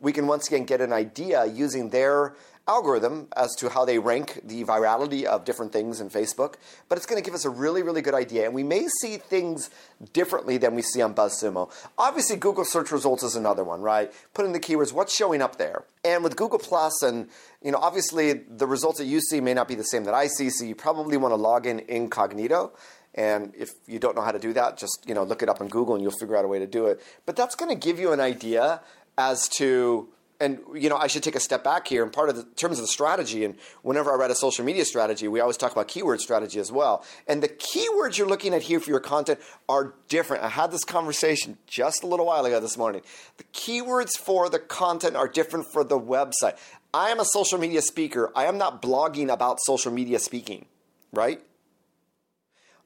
we 0.00 0.12
can 0.12 0.26
once 0.26 0.48
again 0.48 0.64
get 0.64 0.80
an 0.80 0.92
idea 0.92 1.46
using 1.46 1.90
their 1.90 2.34
algorithm 2.66 3.28
as 3.36 3.54
to 3.56 3.68
how 3.68 3.84
they 3.84 3.98
rank 3.98 4.40
the 4.42 4.64
virality 4.64 5.24
of 5.24 5.44
different 5.44 5.72
things 5.72 6.00
in 6.00 6.08
Facebook, 6.08 6.54
but 6.88 6.96
it's 6.96 7.06
going 7.06 7.22
to 7.22 7.24
give 7.24 7.34
us 7.34 7.44
a 7.44 7.50
really, 7.50 7.82
really 7.82 8.00
good 8.00 8.14
idea. 8.14 8.46
And 8.46 8.54
we 8.54 8.62
may 8.62 8.86
see 9.00 9.18
things 9.18 9.68
differently 10.12 10.56
than 10.56 10.74
we 10.74 10.82
see 10.82 11.02
on 11.02 11.14
BuzzSumo. 11.14 11.70
Obviously, 11.98 12.36
Google 12.36 12.64
search 12.64 12.90
results 12.90 13.22
is 13.22 13.36
another 13.36 13.64
one, 13.64 13.82
right? 13.82 14.12
Put 14.32 14.46
in 14.46 14.52
the 14.52 14.60
keywords, 14.60 14.92
what's 14.92 15.14
showing 15.14 15.42
up 15.42 15.56
there? 15.56 15.84
And 16.04 16.24
with 16.24 16.36
Google 16.36 16.58
Plus, 16.58 17.02
and 17.02 17.28
you 17.62 17.70
know, 17.70 17.78
obviously 17.78 18.32
the 18.32 18.66
results 18.66 18.98
that 18.98 19.06
you 19.06 19.20
see 19.20 19.40
may 19.40 19.54
not 19.54 19.68
be 19.68 19.74
the 19.74 19.84
same 19.84 20.04
that 20.04 20.14
I 20.14 20.28
see, 20.28 20.48
so 20.48 20.64
you 20.64 20.74
probably 20.74 21.16
want 21.16 21.32
to 21.32 21.36
log 21.36 21.66
in 21.66 21.80
incognito. 21.80 22.72
And 23.14 23.52
if 23.56 23.70
you 23.86 23.98
don't 23.98 24.16
know 24.16 24.22
how 24.22 24.32
to 24.32 24.38
do 24.38 24.52
that, 24.54 24.76
just 24.76 25.04
you 25.06 25.14
know, 25.14 25.22
look 25.22 25.42
it 25.42 25.48
up 25.48 25.60
on 25.60 25.68
Google 25.68 25.94
and 25.94 26.02
you'll 26.02 26.18
figure 26.18 26.36
out 26.36 26.44
a 26.44 26.48
way 26.48 26.58
to 26.58 26.66
do 26.66 26.86
it. 26.86 27.00
But 27.26 27.36
that's 27.36 27.54
going 27.54 27.70
to 27.70 27.78
give 27.78 27.98
you 27.98 28.12
an 28.12 28.20
idea 28.20 28.80
as 29.16 29.48
to 29.48 30.08
and 30.40 30.58
you 30.74 30.88
know, 30.88 30.96
I 30.96 31.06
should 31.06 31.22
take 31.22 31.36
a 31.36 31.40
step 31.40 31.64
back 31.64 31.86
here. 31.86 32.02
And 32.02 32.12
part 32.12 32.28
of 32.28 32.36
the 32.36 32.42
terms 32.42 32.78
of 32.78 32.82
the 32.82 32.88
strategy, 32.88 33.44
and 33.44 33.54
whenever 33.82 34.12
I 34.12 34.16
write 34.16 34.30
a 34.30 34.34
social 34.34 34.64
media 34.64 34.84
strategy, 34.84 35.28
we 35.28 35.40
always 35.40 35.56
talk 35.56 35.72
about 35.72 35.88
keyword 35.88 36.20
strategy 36.20 36.58
as 36.58 36.72
well. 36.72 37.04
And 37.26 37.42
the 37.42 37.48
keywords 37.48 38.18
you're 38.18 38.28
looking 38.28 38.52
at 38.52 38.62
here 38.62 38.80
for 38.80 38.90
your 38.90 39.00
content 39.00 39.40
are 39.68 39.94
different. 40.08 40.42
I 40.42 40.48
had 40.48 40.70
this 40.70 40.84
conversation 40.84 41.56
just 41.66 42.02
a 42.02 42.06
little 42.06 42.26
while 42.26 42.44
ago 42.44 42.60
this 42.60 42.76
morning. 42.76 43.02
The 43.36 43.44
keywords 43.44 44.18
for 44.18 44.48
the 44.48 44.58
content 44.58 45.16
are 45.16 45.28
different 45.28 45.66
for 45.72 45.84
the 45.84 45.98
website. 45.98 46.58
I 46.92 47.10
am 47.10 47.20
a 47.20 47.24
social 47.24 47.58
media 47.58 47.82
speaker. 47.82 48.30
I 48.34 48.46
am 48.46 48.58
not 48.58 48.82
blogging 48.82 49.32
about 49.32 49.58
social 49.60 49.92
media 49.92 50.18
speaking, 50.18 50.66
right? 51.12 51.40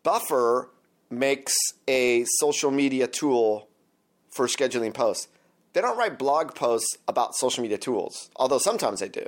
Buffer 0.09 0.71
makes 1.11 1.55
a 1.87 2.25
social 2.39 2.71
media 2.71 3.07
tool 3.07 3.69
for 4.31 4.47
scheduling 4.47 4.95
posts. 4.95 5.29
They 5.75 5.83
don't 5.83 5.99
write 5.99 6.19
blog 6.19 6.55
posts 6.55 6.97
about 7.07 7.35
social 7.35 7.61
media 7.61 7.77
tools, 7.77 8.31
although 8.37 8.57
sometimes 8.57 9.01
they 9.01 9.11
do. 9.11 9.27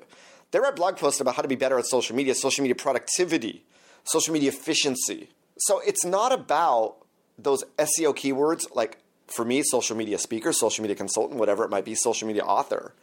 They 0.52 0.58
write 0.58 0.76
blog 0.76 0.96
posts 0.96 1.20
about 1.20 1.34
how 1.34 1.42
to 1.42 1.48
be 1.48 1.54
better 1.54 1.78
at 1.78 1.84
social 1.84 2.16
media, 2.16 2.34
social 2.34 2.62
media 2.62 2.74
productivity, 2.74 3.62
social 4.04 4.32
media 4.32 4.48
efficiency. 4.48 5.28
So 5.58 5.80
it's 5.80 6.02
not 6.02 6.32
about 6.32 6.96
those 7.38 7.62
SEO 7.78 8.16
keywords 8.16 8.64
like 8.74 9.00
for 9.26 9.44
me, 9.44 9.62
social 9.62 9.98
media 9.98 10.16
speaker, 10.16 10.50
social 10.50 10.80
media 10.80 10.96
consultant, 10.96 11.38
whatever 11.38 11.62
it 11.62 11.70
might 11.70 11.84
be, 11.84 11.94
social 11.94 12.26
media 12.26 12.44
author. 12.44 12.94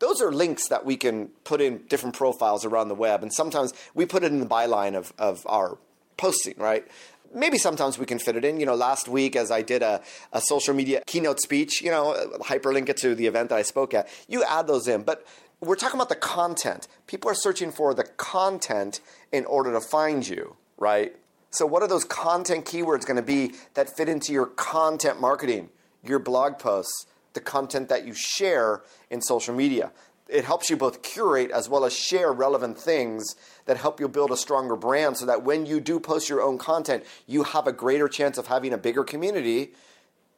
Those 0.00 0.20
are 0.20 0.32
links 0.32 0.66
that 0.66 0.84
we 0.84 0.96
can 0.96 1.28
put 1.44 1.60
in 1.60 1.84
different 1.88 2.16
profiles 2.16 2.64
around 2.64 2.88
the 2.88 2.96
web. 2.96 3.22
And 3.22 3.32
sometimes 3.32 3.72
we 3.94 4.04
put 4.04 4.24
it 4.24 4.32
in 4.32 4.40
the 4.40 4.46
byline 4.46 4.96
of, 4.96 5.12
of 5.16 5.46
our 5.46 5.78
posting, 6.20 6.54
right? 6.58 6.86
Maybe 7.34 7.58
sometimes 7.58 7.98
we 7.98 8.06
can 8.06 8.18
fit 8.18 8.36
it 8.36 8.44
in. 8.44 8.60
You 8.60 8.66
know, 8.66 8.74
last 8.74 9.08
week 9.08 9.36
as 9.36 9.50
I 9.50 9.62
did 9.62 9.82
a, 9.82 10.02
a 10.32 10.40
social 10.40 10.74
media 10.74 11.02
keynote 11.06 11.40
speech, 11.40 11.82
you 11.82 11.90
know, 11.90 12.14
hyperlink 12.40 12.88
it 12.88 12.96
to 12.98 13.14
the 13.14 13.26
event 13.26 13.50
that 13.50 13.56
I 13.56 13.62
spoke 13.62 13.94
at, 13.94 14.08
you 14.28 14.44
add 14.44 14.66
those 14.66 14.88
in. 14.88 15.02
But 15.02 15.26
we're 15.60 15.76
talking 15.76 15.98
about 15.98 16.08
the 16.08 16.16
content. 16.16 16.88
People 17.06 17.30
are 17.30 17.34
searching 17.34 17.70
for 17.70 17.94
the 17.94 18.04
content 18.04 19.00
in 19.30 19.44
order 19.44 19.72
to 19.72 19.80
find 19.80 20.26
you, 20.26 20.56
right? 20.78 21.14
So, 21.50 21.66
what 21.66 21.82
are 21.82 21.88
those 21.88 22.04
content 22.04 22.64
keywords 22.64 23.04
going 23.04 23.16
to 23.16 23.22
be 23.22 23.52
that 23.74 23.94
fit 23.94 24.08
into 24.08 24.32
your 24.32 24.46
content 24.46 25.20
marketing, 25.20 25.68
your 26.02 26.18
blog 26.18 26.58
posts, 26.58 27.06
the 27.32 27.40
content 27.40 27.88
that 27.88 28.06
you 28.06 28.14
share 28.14 28.82
in 29.10 29.20
social 29.20 29.54
media? 29.54 29.92
It 30.30 30.44
helps 30.44 30.70
you 30.70 30.76
both 30.76 31.02
curate 31.02 31.50
as 31.50 31.68
well 31.68 31.84
as 31.84 31.92
share 31.92 32.32
relevant 32.32 32.78
things 32.78 33.34
that 33.66 33.76
help 33.76 34.00
you 34.00 34.08
build 34.08 34.30
a 34.30 34.36
stronger 34.36 34.76
brand 34.76 35.16
so 35.16 35.26
that 35.26 35.42
when 35.42 35.66
you 35.66 35.80
do 35.80 36.00
post 36.00 36.28
your 36.28 36.42
own 36.42 36.58
content, 36.58 37.04
you 37.26 37.42
have 37.42 37.66
a 37.66 37.72
greater 37.72 38.08
chance 38.08 38.38
of 38.38 38.46
having 38.46 38.72
a 38.72 38.78
bigger 38.78 39.04
community 39.04 39.72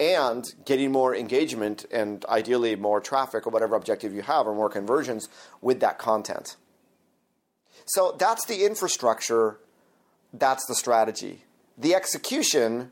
and 0.00 0.54
getting 0.64 0.90
more 0.90 1.14
engagement 1.14 1.84
and 1.92 2.24
ideally 2.26 2.74
more 2.74 3.00
traffic 3.00 3.46
or 3.46 3.50
whatever 3.50 3.76
objective 3.76 4.12
you 4.14 4.22
have 4.22 4.46
or 4.46 4.54
more 4.54 4.68
conversions 4.68 5.28
with 5.60 5.80
that 5.80 5.98
content. 5.98 6.56
So 7.86 8.16
that's 8.18 8.44
the 8.46 8.64
infrastructure, 8.64 9.58
that's 10.32 10.66
the 10.66 10.74
strategy. 10.74 11.44
The 11.78 11.94
execution 11.94 12.90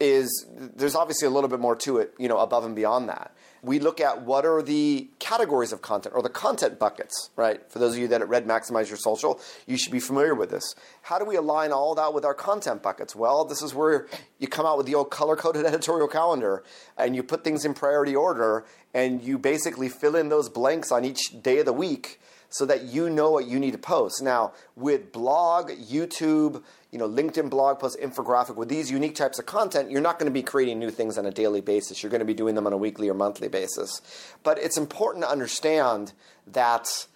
is 0.00 0.46
there's 0.56 0.94
obviously 0.94 1.26
a 1.26 1.30
little 1.30 1.48
bit 1.48 1.60
more 1.60 1.76
to 1.76 1.98
it, 1.98 2.14
you 2.18 2.28
know, 2.28 2.38
above 2.38 2.64
and 2.64 2.74
beyond 2.74 3.08
that 3.08 3.34
we 3.62 3.78
look 3.78 4.00
at 4.00 4.22
what 4.22 4.46
are 4.46 4.62
the 4.62 5.08
categories 5.18 5.72
of 5.72 5.82
content 5.82 6.14
or 6.14 6.22
the 6.22 6.30
content 6.30 6.78
buckets, 6.78 7.30
right? 7.36 7.70
For 7.70 7.78
those 7.78 7.94
of 7.94 7.98
you 7.98 8.08
that 8.08 8.26
read 8.28 8.46
Maximize 8.46 8.88
Your 8.88 8.96
Social, 8.96 9.40
you 9.66 9.76
should 9.76 9.92
be 9.92 10.00
familiar 10.00 10.34
with 10.34 10.50
this. 10.50 10.74
How 11.02 11.18
do 11.18 11.24
we 11.24 11.36
align 11.36 11.72
all 11.72 11.94
that 11.94 12.14
with 12.14 12.24
our 12.24 12.34
content 12.34 12.82
buckets? 12.82 13.14
Well, 13.14 13.44
this 13.44 13.62
is 13.62 13.74
where 13.74 14.06
you 14.38 14.48
come 14.48 14.66
out 14.66 14.78
with 14.78 14.86
the 14.86 14.94
old 14.94 15.10
color 15.10 15.36
coded 15.36 15.66
editorial 15.66 16.08
calendar 16.08 16.64
and 16.96 17.14
you 17.14 17.22
put 17.22 17.44
things 17.44 17.64
in 17.64 17.74
priority 17.74 18.16
order 18.16 18.64
and 18.94 19.22
you 19.22 19.38
basically 19.38 19.88
fill 19.88 20.16
in 20.16 20.28
those 20.28 20.48
blanks 20.48 20.90
on 20.90 21.04
each 21.04 21.42
day 21.42 21.58
of 21.58 21.66
the 21.66 21.72
week 21.72 22.20
so 22.50 22.66
that 22.66 22.82
you 22.82 23.08
know 23.08 23.30
what 23.30 23.46
you 23.46 23.58
need 23.58 23.72
to 23.72 23.78
post. 23.78 24.22
Now, 24.22 24.52
with 24.76 25.12
blog, 25.12 25.70
YouTube, 25.70 26.62
you 26.90 26.98
know, 26.98 27.08
LinkedIn 27.08 27.48
blog 27.48 27.78
post, 27.78 27.98
infographic, 28.00 28.56
with 28.56 28.68
these 28.68 28.90
unique 28.90 29.14
types 29.14 29.38
of 29.38 29.46
content, 29.46 29.90
you're 29.90 30.00
not 30.00 30.18
going 30.18 30.30
to 30.30 30.34
be 30.34 30.42
creating 30.42 30.78
new 30.78 30.90
things 30.90 31.16
on 31.16 31.24
a 31.24 31.30
daily 31.30 31.60
basis. 31.60 32.02
You're 32.02 32.10
going 32.10 32.20
to 32.20 32.26
be 32.26 32.34
doing 32.34 32.56
them 32.56 32.66
on 32.66 32.72
a 32.72 32.76
weekly 32.76 33.08
or 33.08 33.14
monthly 33.14 33.48
basis. 33.48 34.00
But 34.42 34.58
it's 34.58 34.76
important 34.76 35.24
to 35.24 35.30
understand 35.30 36.12
that 36.48 37.06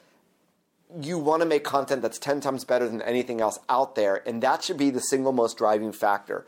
you 1.01 1.19
want 1.19 1.43
to 1.43 1.47
make 1.47 1.65
content 1.65 2.03
that's 2.03 2.19
10 2.19 2.41
times 2.41 2.65
better 2.65 2.89
than 2.89 3.03
anything 3.03 3.41
else 3.41 3.59
out 3.69 3.97
there, 3.97 4.27
and 4.29 4.43
that 4.43 4.63
should 4.63 4.77
be 4.77 4.91
the 4.91 5.01
single 5.01 5.33
most 5.33 5.59
driving 5.59 5.93
factor. 5.93 6.47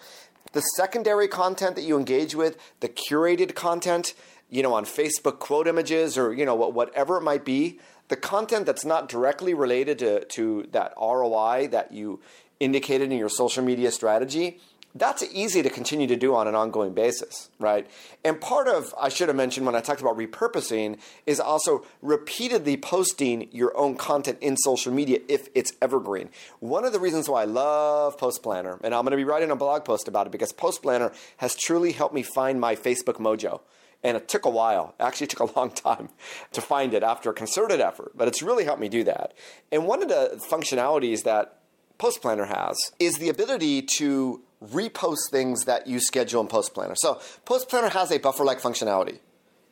The 0.53 0.61
secondary 0.77 1.27
content 1.27 1.75
that 1.75 1.83
you 1.83 1.99
engage 1.99 2.35
with, 2.35 2.57
the 2.79 2.89
curated 2.89 3.55
content, 3.57 4.15
you 4.49 4.63
know, 4.63 4.75
on 4.75 4.85
Facebook 4.85 5.41
quote 5.41 5.67
images 5.67 6.17
or, 6.17 6.33
you 6.33 6.45
know, 6.45 6.55
whatever 6.55 7.17
it 7.17 7.23
might 7.23 7.45
be, 7.45 7.81
the 8.09 8.17
content 8.17 8.67
that's 8.67 8.85
not 8.85 9.09
directly 9.09 9.55
related 9.55 9.99
to, 10.01 10.25
to 10.25 10.69
that 10.73 10.93
ROI 11.01 11.69
that 11.73 11.93
you 11.93 12.21
indicated 12.61 13.13
in 13.13 13.19
your 13.19 13.29
social 13.29 13.65
media 13.65 13.91
strategy, 13.91 14.61
that's 14.99 15.23
easy 15.25 15.63
to 15.63 15.69
continue 15.69 16.07
to 16.07 16.17
do 16.17 16.35
on 16.35 16.49
an 16.49 16.55
ongoing 16.55 16.95
basis, 16.95 17.51
right? 17.59 17.87
And 18.25 18.41
part 18.41 18.67
of, 18.67 18.95
I 18.99 19.11
should 19.11 19.29
have 19.29 19.37
mentioned 19.37 19.67
when 19.67 19.75
I 19.75 19.81
talked 19.81 20.01
about 20.01 20.17
repurposing, 20.17 20.99
is 21.27 21.39
also 21.39 21.85
repeatedly 22.01 22.77
posting 22.77 23.49
your 23.53 23.77
own 23.77 23.97
content 23.97 24.39
in 24.41 24.57
social 24.57 24.93
media 24.93 25.19
if 25.29 25.49
it's 25.55 25.73
evergreen. 25.83 26.31
One 26.61 26.85
of 26.85 26.93
the 26.93 27.01
reasons 27.01 27.29
why 27.29 27.43
I 27.43 27.45
love 27.45 28.17
Post 28.17 28.43
Planner, 28.43 28.79
and 28.83 28.95
I'm 28.95 29.05
to 29.07 29.17
be 29.17 29.25
writing 29.25 29.51
a 29.51 29.57
blog 29.57 29.85
post 29.85 30.09
about 30.09 30.27
it 30.27 30.31
because 30.31 30.53
Post 30.53 30.83
Planner 30.83 31.13
has 31.39 31.55
truly 31.55 31.93
helped 31.93 32.15
me 32.15 32.23
find 32.23 32.61
my 32.61 32.75
Facebook 32.75 33.17
mojo. 33.17 33.61
And 34.07 34.17
it 34.17 34.29
took 34.29 34.45
a 34.45 34.51
while. 34.51 34.95
Actually 35.01 35.27
took 35.27 35.41
a 35.41 35.59
long 35.59 35.73
time 35.73 36.11
to 36.53 36.61
find 36.61 36.95
it 36.95 37.03
after 37.03 37.29
a 37.29 37.35
concerted 37.35 37.81
effort, 37.81 38.13
but 38.15 38.29
it's 38.29 38.41
really 38.41 38.63
helped 38.63 38.81
me 38.81 38.89
do 38.89 39.03
that. 39.03 39.35
And 39.73 39.85
one 39.85 40.01
of 40.01 40.09
the 40.09 40.41
functionalities 40.49 41.25
that 41.25 41.59
Post 41.99 42.23
Planner 42.23 42.45
has 42.45 42.77
is 43.01 43.19
the 43.19 43.29
ability 43.29 43.83
to 43.99 44.43
repost 44.65 45.31
things 45.33 45.65
that 45.65 45.89
you 45.89 45.99
schedule 45.99 46.41
in 46.41 46.47
Post 46.47 46.73
Planner. 46.73 46.95
So 46.97 47.21
Post 47.45 47.69
Planner 47.69 47.89
has 47.89 48.13
a 48.13 48.19
buffer 48.19 48.45
like 48.45 48.61
functionality. 48.61 49.19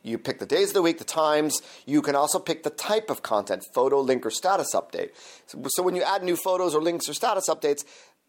You 0.03 0.17
pick 0.17 0.39
the 0.39 0.45
days 0.45 0.67
of 0.67 0.73
the 0.73 0.81
week, 0.81 0.97
the 0.97 1.05
times. 1.05 1.61
You 1.85 2.01
can 2.01 2.13
also 2.13 2.37
pick 2.37 2.63
the 2.63 2.69
type 2.69 3.09
of 3.09 3.23
content 3.23 3.63
photo, 3.73 4.01
link, 4.01 4.25
or 4.25 4.31
status 4.31 4.75
update. 4.75 5.11
So, 5.47 5.63
so 5.69 5.81
when 5.81 5.95
you 5.95 6.03
add 6.03 6.23
new 6.23 6.35
photos 6.35 6.75
or 6.75 6.81
links 6.81 7.07
or 7.07 7.13
status 7.13 7.47
updates, 7.49 7.85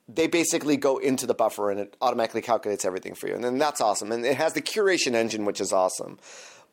they 0.08 0.26
basically 0.28 0.76
go 0.76 0.98
into 0.98 1.26
the 1.26 1.34
buffer 1.34 1.70
and 1.70 1.80
it 1.80 1.96
automatically 2.00 2.42
calculates 2.42 2.84
everything 2.84 3.14
for 3.14 3.26
you. 3.28 3.34
And 3.34 3.42
then 3.42 3.58
that's 3.58 3.80
awesome. 3.80 4.12
And 4.12 4.24
it 4.24 4.36
has 4.36 4.52
the 4.52 4.62
curation 4.62 5.14
engine, 5.14 5.44
which 5.44 5.60
is 5.60 5.72
awesome. 5.72 6.18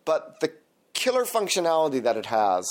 But 0.05 0.39
the 0.39 0.51
killer 0.93 1.25
functionality 1.25 2.01
that 2.03 2.15
it 2.15 2.27
has 2.27 2.65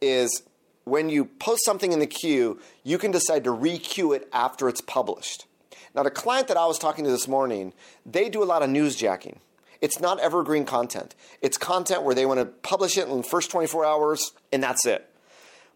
is 0.00 0.42
when 0.84 1.08
you 1.08 1.26
post 1.26 1.64
something 1.64 1.92
in 1.92 1.98
the 2.00 2.06
queue, 2.06 2.58
you 2.82 2.98
can 2.98 3.10
decide 3.10 3.44
to 3.44 3.50
re-queue 3.50 4.12
it 4.12 4.28
after 4.32 4.68
it's 4.68 4.80
published. 4.80 5.46
Now, 5.94 6.02
the 6.02 6.10
client 6.10 6.48
that 6.48 6.56
I 6.56 6.66
was 6.66 6.78
talking 6.78 7.04
to 7.04 7.10
this 7.10 7.28
morning, 7.28 7.72
they 8.04 8.28
do 8.28 8.42
a 8.42 8.44
lot 8.44 8.62
of 8.62 8.70
newsjacking. 8.70 9.38
It's 9.80 10.00
not 10.00 10.18
evergreen 10.18 10.64
content. 10.64 11.14
It's 11.40 11.56
content 11.56 12.02
where 12.02 12.14
they 12.14 12.26
want 12.26 12.40
to 12.40 12.46
publish 12.46 12.98
it 12.98 13.08
in 13.08 13.16
the 13.18 13.22
first 13.22 13.50
24 13.50 13.84
hours, 13.84 14.32
and 14.52 14.62
that's 14.62 14.84
it. 14.86 15.08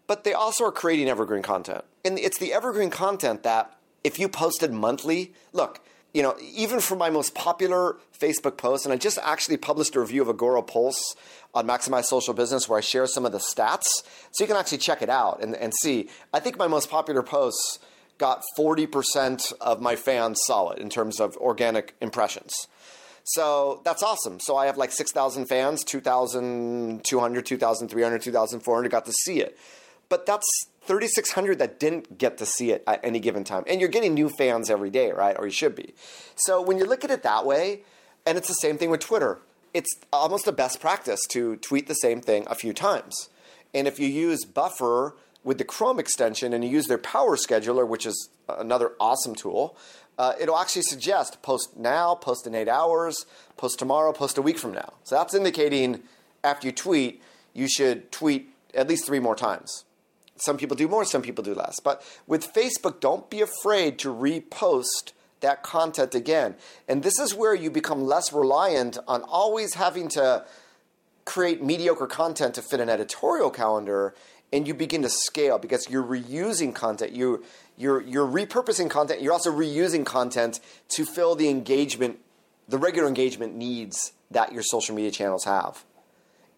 but 0.07 0.23
they 0.23 0.33
also 0.33 0.65
are 0.65 0.71
creating 0.71 1.09
evergreen 1.09 1.43
content. 1.43 1.83
And 2.03 2.19
it's 2.19 2.37
the 2.37 2.53
evergreen 2.53 2.89
content 2.89 3.43
that 3.43 3.75
if 4.03 4.19
you 4.19 4.27
posted 4.27 4.71
monthly, 4.71 5.33
look, 5.51 5.81
you 6.13 6.21
know, 6.21 6.35
even 6.39 6.79
for 6.79 6.95
my 6.95 7.09
most 7.09 7.33
popular 7.33 7.97
Facebook 8.17 8.57
post, 8.57 8.85
and 8.85 8.93
I 8.93 8.97
just 8.97 9.17
actually 9.23 9.57
published 9.57 9.95
a 9.95 9.99
review 9.99 10.21
of 10.21 10.29
Agora 10.29 10.61
Pulse 10.61 11.15
on 11.53 11.67
Maximize 11.67 12.05
Social 12.05 12.33
Business 12.33 12.69
where 12.69 12.77
I 12.77 12.81
share 12.81 13.07
some 13.07 13.25
of 13.25 13.31
the 13.31 13.39
stats. 13.39 13.87
So 14.31 14.43
you 14.43 14.47
can 14.47 14.55
actually 14.55 14.77
check 14.77 15.01
it 15.01 15.09
out 15.09 15.41
and, 15.41 15.55
and 15.55 15.73
see. 15.81 16.09
I 16.33 16.39
think 16.39 16.57
my 16.57 16.67
most 16.67 16.89
popular 16.89 17.23
posts 17.23 17.79
got 18.19 18.43
40% 18.57 19.53
of 19.59 19.81
my 19.81 19.95
fans 19.95 20.39
solid 20.45 20.77
in 20.79 20.89
terms 20.89 21.19
of 21.19 21.35
organic 21.37 21.95
impressions. 21.99 22.53
So 23.23 23.81
that's 23.85 24.03
awesome. 24.03 24.39
So 24.39 24.55
I 24.55 24.65
have 24.67 24.77
like 24.77 24.91
6,000 24.91 25.45
fans, 25.45 25.83
2,200, 25.83 27.45
2,300, 27.45 28.21
2,400 28.21 28.91
got 28.91 29.05
to 29.05 29.13
see 29.13 29.39
it. 29.39 29.57
But 30.09 30.25
that's 30.25 30.47
3,600 30.85 31.59
that 31.59 31.79
didn't 31.79 32.17
get 32.17 32.37
to 32.37 32.45
see 32.45 32.71
it 32.71 32.83
at 32.85 32.99
any 33.03 33.19
given 33.19 33.43
time. 33.43 33.63
And 33.67 33.79
you're 33.79 33.89
getting 33.89 34.13
new 34.13 34.29
fans 34.29 34.69
every 34.69 34.89
day, 34.89 35.11
right? 35.11 35.35
Or 35.37 35.45
you 35.45 35.51
should 35.51 35.75
be. 35.75 35.93
So 36.35 36.61
when 36.61 36.77
you 36.77 36.85
look 36.85 37.03
at 37.03 37.11
it 37.11 37.23
that 37.23 37.45
way, 37.45 37.81
and 38.25 38.37
it's 38.37 38.47
the 38.47 38.53
same 38.55 38.77
thing 38.77 38.89
with 38.89 38.99
Twitter, 38.99 39.39
it's 39.73 39.89
almost 40.11 40.47
a 40.47 40.51
best 40.51 40.79
practice 40.79 41.21
to 41.31 41.55
tweet 41.57 41.87
the 41.87 41.95
same 41.95 42.21
thing 42.21 42.45
a 42.47 42.55
few 42.55 42.73
times. 42.73 43.29
And 43.73 43.87
if 43.87 43.99
you 43.99 44.07
use 44.07 44.45
Buffer 44.45 45.15
with 45.43 45.57
the 45.57 45.63
Chrome 45.63 45.99
extension 45.99 46.53
and 46.53 46.63
you 46.63 46.69
use 46.69 46.87
their 46.87 46.97
Power 46.97 47.35
Scheduler, 47.35 47.87
which 47.87 48.05
is 48.05 48.29
another 48.47 48.91
awesome 48.99 49.35
tool, 49.35 49.75
uh, 50.17 50.33
it'll 50.39 50.57
actually 50.57 50.83
suggest 50.83 51.41
post 51.41 51.75
now, 51.75 52.13
post 52.13 52.45
in 52.45 52.53
eight 52.53 52.67
hours, 52.67 53.25
post 53.57 53.79
tomorrow, 53.79 54.13
post 54.13 54.37
a 54.37 54.41
week 54.41 54.59
from 54.59 54.73
now. 54.73 54.93
So 55.03 55.15
that's 55.15 55.33
indicating 55.33 56.03
after 56.43 56.67
you 56.67 56.73
tweet, 56.73 57.21
you 57.53 57.67
should 57.67 58.11
tweet 58.11 58.53
at 58.75 58.87
least 58.87 59.05
three 59.05 59.19
more 59.19 59.35
times. 59.35 59.85
Some 60.35 60.57
people 60.57 60.75
do 60.75 60.87
more, 60.87 61.05
some 61.05 61.21
people 61.21 61.43
do 61.43 61.53
less. 61.53 61.79
But 61.79 62.03
with 62.27 62.53
Facebook, 62.53 62.99
don't 62.99 63.29
be 63.29 63.41
afraid 63.41 63.99
to 63.99 64.13
repost 64.13 65.13
that 65.41 65.61
content 65.61 66.15
again. 66.15 66.55
And 66.87 67.03
this 67.03 67.19
is 67.19 67.35
where 67.35 67.53
you 67.53 67.69
become 67.69 68.05
less 68.05 68.33
reliant 68.33 68.97
on 69.07 69.21
always 69.23 69.75
having 69.75 70.07
to 70.09 70.45
create 71.25 71.63
mediocre 71.63 72.07
content 72.07 72.55
to 72.55 72.61
fit 72.61 72.79
an 72.79 72.89
editorial 72.89 73.49
calendar 73.49 74.13
and 74.53 74.67
you 74.67 74.73
begin 74.75 75.01
to 75.01 75.09
scale 75.09 75.57
because 75.57 75.89
you're 75.89 76.03
reusing 76.03 76.73
content. 76.75 77.11
You 77.11 77.43
you're 77.75 78.01
you're 78.01 78.27
repurposing 78.27 78.89
content. 78.89 79.21
You're 79.21 79.33
also 79.33 79.51
reusing 79.51 80.05
content 80.05 80.59
to 80.89 81.05
fill 81.05 81.35
the 81.35 81.49
engagement, 81.49 82.19
the 82.69 82.77
regular 82.77 83.07
engagement 83.07 83.55
needs 83.55 84.13
that 84.29 84.53
your 84.53 84.61
social 84.61 84.95
media 84.95 85.11
channels 85.11 85.45
have. 85.45 85.83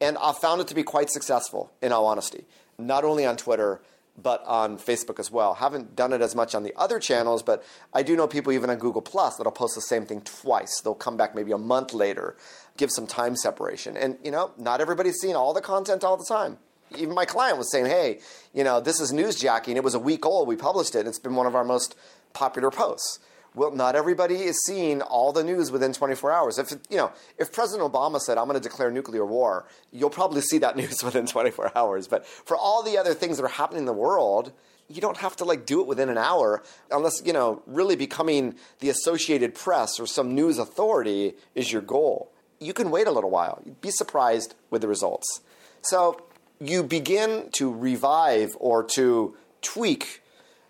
And 0.01 0.17
I've 0.17 0.38
found 0.38 0.60
it 0.60 0.67
to 0.67 0.75
be 0.75 0.84
quite 0.84 1.10
successful, 1.10 1.72
in 1.82 1.94
all 1.94 2.05
honesty. 2.05 2.44
Not 2.77 3.03
only 3.03 3.25
on 3.25 3.38
Twitter, 3.38 3.82
but 4.22 4.44
on 4.46 4.77
Facebook 4.77 5.20
as 5.20 5.29
well. 5.29 5.55
Haven't 5.55 5.96
done 5.96 6.13
it 6.13 6.22
as 6.22 6.36
much 6.36 6.55
on 6.55 6.63
the 6.63 6.74
other 6.77 7.00
channels, 7.00 7.44
but 7.44 7.63
I 7.94 8.01
do 8.01 8.15
know 8.15 8.27
people 8.27 8.53
even 8.53 8.70
on 8.70 8.77
Google 8.77 9.01
Plus 9.01 9.36
that'll 9.36 9.51
post 9.51 9.75
the 9.75 9.82
same 9.82 10.05
thing 10.05 10.22
twice. 10.22 10.79
They'll 10.82 10.96
come 10.96 11.17
back 11.17 11.36
maybe 11.36 11.51
a 11.51 11.58
month 11.58 11.94
later, 11.94 12.38
give 12.77 12.91
some 12.91 13.08
time 13.08 13.36
separation. 13.36 13.98
And 13.98 14.17
you 14.24 14.32
know, 14.32 14.51
not 14.58 14.79
everybody's 14.79 15.20
seeing 15.20 15.36
all 15.36 15.53
the 15.53 15.62
content 15.62 16.03
all 16.03 16.17
the 16.17 16.25
time 16.25 16.58
even 16.98 17.15
my 17.15 17.25
client 17.25 17.58
was 17.58 17.72
saying, 17.72 17.86
hey, 17.86 18.20
you 18.53 18.63
know, 18.63 18.79
this 18.79 19.00
is 19.00 19.12
newsjacking. 19.12 19.75
It 19.75 19.84
was 19.84 19.96
a 19.96 20.00
week 20.00 20.25
old. 20.25 20.48
We 20.48 20.55
published 20.55 20.96
it. 20.96 21.08
It's 21.08 21.20
been 21.20 21.36
one 21.36 21.48
of 21.48 21.55
our 21.55 21.63
most 21.63 21.96
popular 22.34 22.72
posts. 22.72 23.20
Well, 23.55 23.71
not 23.71 23.95
everybody 23.95 24.43
is 24.43 24.62
seeing 24.65 25.01
all 25.01 25.31
the 25.31 25.43
news 25.43 25.71
within 25.71 25.93
24 25.93 26.31
hours. 26.31 26.59
If 26.59 26.71
you 26.89 26.97
know, 26.97 27.13
if 27.38 27.53
President 27.53 27.91
Obama 27.91 28.19
said, 28.19 28.38
"I'm 28.38 28.47
going 28.47 28.59
to 28.62 28.69
declare 28.69 28.91
nuclear 28.91 29.25
war," 29.25 29.65
you'll 29.91 30.09
probably 30.09 30.41
see 30.41 30.57
that 30.57 30.75
news 30.77 31.03
within 31.03 31.25
24 31.25 31.71
hours. 31.75 32.07
But 32.07 32.25
for 32.25 32.57
all 32.57 32.83
the 32.83 32.97
other 32.97 33.13
things 33.13 33.38
that 33.38 33.43
are 33.43 33.47
happening 33.47 33.79
in 33.79 33.85
the 33.85 33.93
world, 33.93 34.51
you 34.89 35.00
don't 35.00 35.17
have 35.17 35.38
to 35.38 35.45
like 35.45 35.65
do 35.65 35.79
it 35.79 35.88
within 35.88 36.09
an 36.09 36.17
hour, 36.17 36.63
unless 36.91 37.21
you 37.25 37.31
know, 37.31 37.63
really 37.65 37.95
becoming 37.95 38.55
the 38.79 38.89
Associated 38.89 39.55
Press 39.55 40.00
or 40.00 40.05
some 40.05 40.35
news 40.35 40.57
authority 40.57 41.35
is 41.55 41.72
your 41.72 41.81
goal. 41.81 42.31
You 42.59 42.74
can 42.74 42.91
wait 42.91 43.07
a 43.07 43.11
little 43.11 43.31
while. 43.31 43.61
You'd 43.65 43.81
be 43.81 43.91
surprised 43.91 44.53
with 44.70 44.81
the 44.81 44.87
results. 44.87 45.41
So 45.81 46.22
you 46.59 46.83
begin 46.83 47.50
to 47.53 47.74
revive 47.74 48.55
or 48.59 48.83
to 48.96 49.35
tweak 49.61 50.22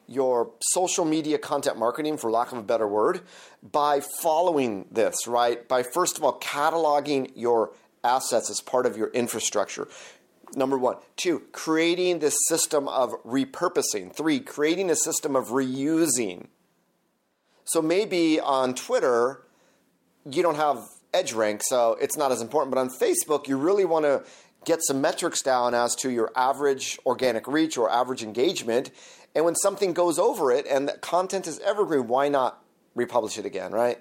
your 0.07 0.51
social 0.61 1.05
media 1.05 1.37
content 1.37 1.77
marketing, 1.77 2.17
for 2.17 2.29
lack 2.29 2.51
of 2.51 2.57
a 2.57 2.63
better 2.63 2.87
word, 2.87 3.21
by 3.61 4.01
following 4.21 4.85
this, 4.91 5.27
right? 5.27 5.67
By 5.67 5.83
first 5.83 6.17
of 6.17 6.23
all 6.23 6.39
cataloging 6.39 7.31
your 7.35 7.71
assets 8.03 8.49
as 8.49 8.61
part 8.61 8.85
of 8.85 8.95
your 8.97 9.09
infrastructure. 9.09 9.87
Number 10.55 10.77
one. 10.77 10.97
Two, 11.17 11.43
creating 11.51 12.19
this 12.19 12.35
system 12.47 12.87
of 12.87 13.11
repurposing. 13.23 14.15
Three, 14.15 14.39
creating 14.39 14.89
a 14.89 14.95
system 14.95 15.35
of 15.35 15.47
reusing. 15.47 16.47
So 17.65 17.81
maybe 17.81 18.39
on 18.39 18.75
Twitter, 18.75 19.41
you 20.29 20.43
don't 20.43 20.55
have 20.55 20.87
EdgeRank, 21.13 21.61
so 21.63 21.97
it's 21.99 22.15
not 22.15 22.31
as 22.31 22.41
important. 22.41 22.73
But 22.73 22.79
on 22.79 22.89
Facebook, 22.89 23.47
you 23.47 23.57
really 23.57 23.85
want 23.85 24.05
to 24.05 24.23
get 24.65 24.83
some 24.83 25.01
metrics 25.01 25.41
down 25.41 25.73
as 25.73 25.95
to 25.95 26.09
your 26.09 26.31
average 26.35 26.99
organic 27.05 27.47
reach 27.47 27.77
or 27.77 27.89
average 27.89 28.23
engagement. 28.23 28.91
And 29.33 29.45
when 29.45 29.55
something 29.55 29.93
goes 29.93 30.17
over 30.17 30.51
it 30.51 30.65
and 30.67 30.87
the 30.87 30.93
content 30.93 31.47
is 31.47 31.59
evergreen, 31.59 32.07
why 32.07 32.29
not 32.29 32.63
republish 32.95 33.37
it 33.37 33.45
again, 33.45 33.71
right? 33.71 33.99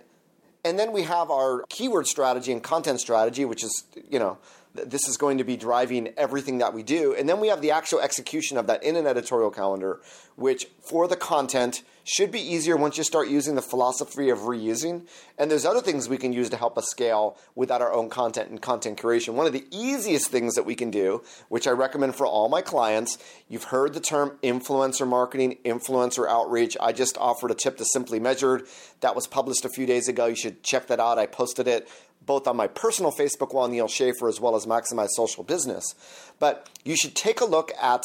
And 0.65 0.79
then 0.79 0.93
we 0.93 1.03
have 1.03 1.31
our 1.31 1.65
keyword 1.69 2.07
strategy 2.07 2.51
and 2.51 2.63
content 2.63 3.01
strategy, 3.01 3.45
which 3.45 3.63
is, 3.63 3.85
you 4.09 4.19
know, 4.19 4.39
this 4.75 5.07
is 5.09 5.17
going 5.17 5.39
to 5.39 5.45
be 5.45 5.57
driving 5.57 6.13
everything 6.17 6.59
that 6.59 6.75
we 6.75 6.83
do. 6.83 7.15
And 7.15 7.29
then 7.29 7.41
we 7.41 7.49
have 7.49 7.63
the 7.63 7.71
actual 7.71 8.01
execution 8.01 8.59
of 8.59 8.67
that 8.67 8.83
in 8.83 8.97
an 8.97 9.07
editorial 9.07 9.51
calendar, 9.51 10.01
which 10.35 10.67
for 10.83 11.07
the 11.07 11.17
content 11.17 11.83
should 12.03 12.31
be 12.31 12.41
easier 12.41 12.77
once 12.77 12.99
you 12.99 13.05
start 13.05 13.29
using 13.29 13.55
the 13.55 13.63
philosophy 13.63 14.29
of 14.29 14.41
reusing. 14.41 15.07
And 15.39 15.51
there's 15.51 15.65
other 15.65 15.81
things 15.81 16.09
we 16.09 16.19
can 16.19 16.33
use 16.33 16.51
to 16.51 16.57
help 16.57 16.77
us 16.77 16.87
scale 16.89 17.39
without 17.55 17.81
our 17.81 17.93
own 17.93 18.11
content 18.11 18.51
and 18.51 18.61
content 18.61 19.01
curation. 19.01 19.35
One 19.35 19.47
of 19.47 19.53
the 19.53 19.65
easiest 19.71 20.29
things 20.29 20.55
that 20.55 20.65
we 20.65 20.75
can 20.75 20.91
do, 20.91 21.23
which 21.49 21.67
I 21.67 21.71
recommend 21.71 22.17
for 22.17 22.27
all 22.27 22.49
my 22.49 22.61
clients, 22.61 23.17
you've 23.49 23.65
heard 23.65 23.95
the 23.95 24.01
term 24.01 24.39
influencer 24.43 25.07
marketing, 25.07 25.59
influencer 25.65 26.29
outreach. 26.29 26.77
I 26.81 26.93
just 26.93 27.17
offered 27.17 27.51
a 27.51 27.55
tip 27.55 27.79
to 27.79 27.85
Simply 27.85 28.21
Measured 28.21 28.67
that 29.01 29.15
was 29.15 29.27
published 29.27 29.65
a 29.65 29.71
few 29.71 29.87
days 29.87 30.09
ago. 30.09 30.27
You 30.27 30.37
should 30.37 30.63
check 30.63 30.89
that 30.89 31.01
out. 31.01 31.19
I 31.19 31.27
posted 31.27 31.69
it 31.69 31.89
both 32.27 32.47
on 32.47 32.57
my 32.57 32.67
personal 32.67 33.13
Facebook 33.13 33.55
wall, 33.55 33.69
Neal 33.69 33.89
Schaffer, 33.89 34.29
as 34.29 34.41
well 34.41 34.57
as 34.57 34.67
Maximize 34.67 35.11
Social 35.11 35.45
Business. 35.45 35.95
But 36.39 36.69
you 36.85 36.97
should 36.97 37.15
take 37.15 37.41
a 37.41 37.45
look 37.45 37.73
at 37.81 38.03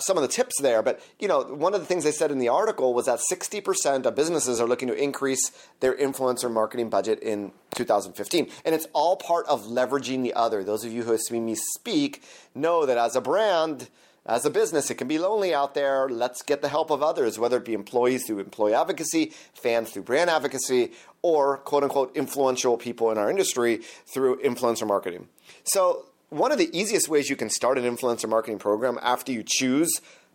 some 0.00 0.16
of 0.16 0.22
the 0.22 0.28
tips 0.28 0.60
there. 0.60 0.82
But 0.82 1.00
you 1.18 1.28
know, 1.28 1.42
one 1.42 1.74
of 1.74 1.80
the 1.80 1.86
things 1.86 2.04
they 2.04 2.12
said 2.12 2.30
in 2.30 2.38
the 2.38 2.48
article 2.48 2.94
was 2.94 3.06
that 3.06 3.20
60% 3.30 4.06
of 4.06 4.14
businesses 4.14 4.60
are 4.60 4.66
looking 4.66 4.88
to 4.88 4.94
increase 4.94 5.50
their 5.80 5.96
influencer 5.96 6.50
marketing 6.50 6.90
budget 6.90 7.20
in 7.20 7.52
2015, 7.74 8.48
and 8.64 8.74
it's 8.74 8.86
all 8.92 9.16
part 9.16 9.46
of 9.46 9.64
leveraging 9.64 10.22
the 10.22 10.34
other. 10.34 10.64
Those 10.64 10.84
of 10.84 10.92
you 10.92 11.04
who 11.04 11.12
have 11.12 11.20
seen 11.20 11.46
me 11.46 11.54
speak 11.54 12.22
know 12.54 12.86
that 12.86 12.98
as 12.98 13.16
a 13.16 13.20
brand 13.20 13.88
as 14.26 14.44
a 14.44 14.50
business, 14.50 14.90
it 14.90 14.96
can 14.96 15.08
be 15.08 15.18
lonely 15.18 15.54
out 15.54 15.74
there. 15.74 16.08
Let's 16.08 16.42
get 16.42 16.60
the 16.60 16.68
help 16.68 16.90
of 16.90 17.02
others, 17.02 17.38
whether 17.38 17.56
it 17.56 17.64
be 17.64 17.72
employees 17.72 18.26
through 18.26 18.40
employee 18.40 18.74
advocacy, 18.74 19.32
fans 19.54 19.90
through 19.90 20.02
brand 20.02 20.28
advocacy, 20.28 20.92
or 21.22 21.58
quote 21.58 21.82
unquote 21.82 22.14
influential 22.16 22.76
people 22.76 23.10
in 23.10 23.18
our 23.18 23.30
industry 23.30 23.80
through 24.12 24.40
influencer 24.42 24.86
marketing. 24.86 25.28
So, 25.64 26.06
one 26.28 26.52
of 26.52 26.58
the 26.58 26.70
easiest 26.78 27.08
ways 27.08 27.28
you 27.28 27.34
can 27.34 27.50
start 27.50 27.76
an 27.76 27.84
influencer 27.84 28.28
marketing 28.28 28.60
program 28.60 28.98
after 29.02 29.32
you 29.32 29.42
choose 29.44 29.90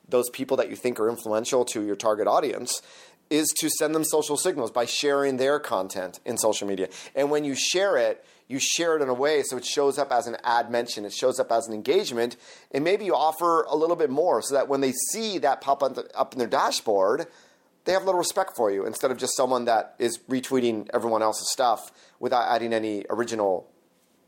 those 0.09 0.29
people 0.29 0.57
that 0.57 0.69
you 0.69 0.75
think 0.75 0.99
are 0.99 1.09
influential 1.09 1.63
to 1.65 1.81
your 1.83 1.95
target 1.95 2.27
audience 2.27 2.81
is 3.29 3.49
to 3.59 3.69
send 3.69 3.95
them 3.95 4.03
social 4.03 4.37
signals 4.37 4.71
by 4.71 4.85
sharing 4.85 5.37
their 5.37 5.59
content 5.59 6.19
in 6.25 6.37
social 6.37 6.67
media. 6.67 6.89
And 7.15 7.31
when 7.31 7.43
you 7.43 7.55
share 7.55 7.97
it, 7.97 8.23
you 8.47 8.59
share 8.59 8.95
it 8.95 9.01
in 9.01 9.09
a 9.09 9.13
way 9.13 9.41
so 9.41 9.57
it 9.57 9.65
shows 9.65 9.97
up 9.97 10.11
as 10.11 10.27
an 10.27 10.37
ad 10.43 10.69
mention, 10.69 11.05
it 11.05 11.13
shows 11.13 11.39
up 11.39 11.51
as 11.51 11.67
an 11.67 11.73
engagement, 11.73 12.35
and 12.71 12.83
maybe 12.83 13.05
you 13.05 13.15
offer 13.15 13.63
a 13.63 13.75
little 13.75 13.95
bit 13.95 14.09
more 14.09 14.41
so 14.41 14.53
that 14.53 14.67
when 14.67 14.81
they 14.81 14.93
see 15.11 15.39
that 15.39 15.61
pop 15.61 15.81
up 15.81 16.33
in 16.33 16.39
their 16.39 16.47
dashboard, 16.47 17.25
they 17.85 17.91
have 17.93 18.03
a 18.03 18.05
little 18.05 18.19
respect 18.19 18.55
for 18.55 18.71
you 18.71 18.85
instead 18.85 19.11
of 19.11 19.17
just 19.17 19.35
someone 19.35 19.65
that 19.65 19.95
is 19.99 20.19
retweeting 20.29 20.87
everyone 20.93 21.21
else's 21.21 21.51
stuff 21.51 21.91
without 22.19 22.47
adding 22.47 22.73
any 22.73 23.05
original 23.09 23.67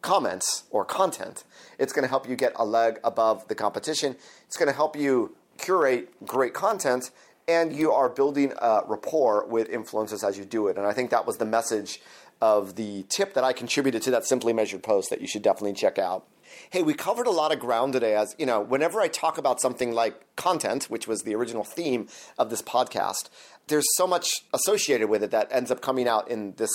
comments 0.01 0.63
or 0.69 0.85
content. 0.85 1.43
It's 1.79 1.91
going 1.91 2.03
to 2.03 2.09
help 2.09 2.29
you 2.29 2.35
get 2.35 2.53
a 2.55 2.65
leg 2.65 2.99
above 3.03 3.47
the 3.47 3.55
competition. 3.55 4.15
It's 4.45 4.57
going 4.57 4.69
to 4.69 4.75
help 4.75 4.95
you 4.95 5.35
curate 5.57 6.09
great 6.25 6.53
content 6.53 7.09
and 7.47 7.73
you 7.73 7.91
are 7.91 8.09
building 8.09 8.53
a 8.57 8.81
rapport 8.87 9.45
with 9.47 9.69
influencers 9.69 10.27
as 10.27 10.37
you 10.37 10.45
do 10.45 10.67
it. 10.67 10.77
And 10.77 10.85
I 10.85 10.93
think 10.93 11.09
that 11.11 11.25
was 11.25 11.37
the 11.37 11.45
message 11.45 12.01
of 12.41 12.75
the 12.75 13.03
tip 13.09 13.33
that 13.33 13.43
I 13.43 13.53
contributed 13.53 14.01
to 14.03 14.11
that 14.11 14.25
Simply 14.25 14.53
Measured 14.53 14.83
post 14.83 15.09
that 15.09 15.21
you 15.21 15.27
should 15.27 15.41
definitely 15.41 15.73
check 15.73 15.97
out. 15.97 16.27
Hey, 16.69 16.83
we 16.83 16.93
covered 16.93 17.27
a 17.27 17.31
lot 17.31 17.51
of 17.51 17.59
ground 17.59 17.93
today. 17.93 18.15
As 18.15 18.35
you 18.37 18.45
know, 18.45 18.61
whenever 18.61 19.01
I 19.01 19.07
talk 19.07 19.37
about 19.37 19.59
something 19.61 19.91
like 19.91 20.35
content, 20.35 20.85
which 20.85 21.07
was 21.07 21.21
the 21.21 21.35
original 21.35 21.63
theme 21.63 22.07
of 22.37 22.49
this 22.49 22.61
podcast, 22.61 23.29
there's 23.67 23.87
so 23.95 24.07
much 24.07 24.29
associated 24.53 25.09
with 25.09 25.23
it 25.23 25.31
that 25.31 25.47
ends 25.51 25.71
up 25.71 25.81
coming 25.81 26.07
out 26.07 26.29
in 26.29 26.53
this 26.57 26.71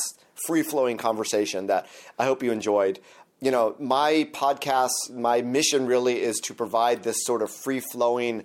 free 0.46 0.62
flowing 0.62 0.96
conversation 0.96 1.66
that 1.66 1.86
I 2.18 2.24
hope 2.24 2.42
you 2.42 2.52
enjoyed. 2.52 3.00
You 3.40 3.50
know, 3.50 3.74
my 3.78 4.28
podcast, 4.32 4.90
my 5.10 5.42
mission 5.42 5.86
really 5.86 6.20
is 6.20 6.38
to 6.40 6.54
provide 6.54 7.02
this 7.02 7.24
sort 7.24 7.42
of 7.42 7.50
free 7.50 7.80
flowing 7.80 8.44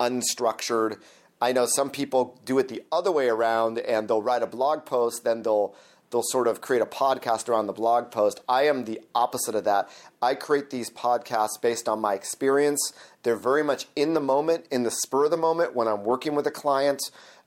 unstructured. 0.00 1.00
I 1.42 1.50
know 1.50 1.66
some 1.66 1.90
people 1.90 2.40
do 2.44 2.60
it 2.60 2.68
the 2.68 2.84
other 2.92 3.10
way 3.10 3.28
around 3.28 3.78
and 3.78 4.06
they'll 4.06 4.22
write 4.22 4.44
a 4.44 4.46
blog 4.46 4.86
post, 4.86 5.24
then 5.24 5.42
they'll 5.42 5.74
they'll 6.12 6.22
sort 6.22 6.46
of 6.46 6.60
create 6.60 6.82
a 6.82 6.86
podcast 6.86 7.48
around 7.48 7.66
the 7.66 7.72
blog 7.72 8.12
post. 8.12 8.38
I 8.48 8.66
am 8.68 8.84
the 8.84 9.00
opposite 9.12 9.56
of 9.56 9.64
that. 9.64 9.88
I 10.20 10.36
create 10.36 10.70
these 10.70 10.88
podcasts 10.88 11.60
based 11.60 11.88
on 11.88 12.00
my 12.00 12.14
experience. 12.14 12.92
They're 13.24 13.34
very 13.34 13.64
much 13.64 13.86
in 13.96 14.14
the 14.14 14.20
moment, 14.20 14.66
in 14.70 14.84
the 14.84 14.90
spur 14.92 15.24
of 15.24 15.32
the 15.32 15.36
moment 15.36 15.74
when 15.74 15.88
I'm 15.88 16.04
working 16.04 16.36
with 16.36 16.46
a 16.46 16.52
client. 16.52 17.02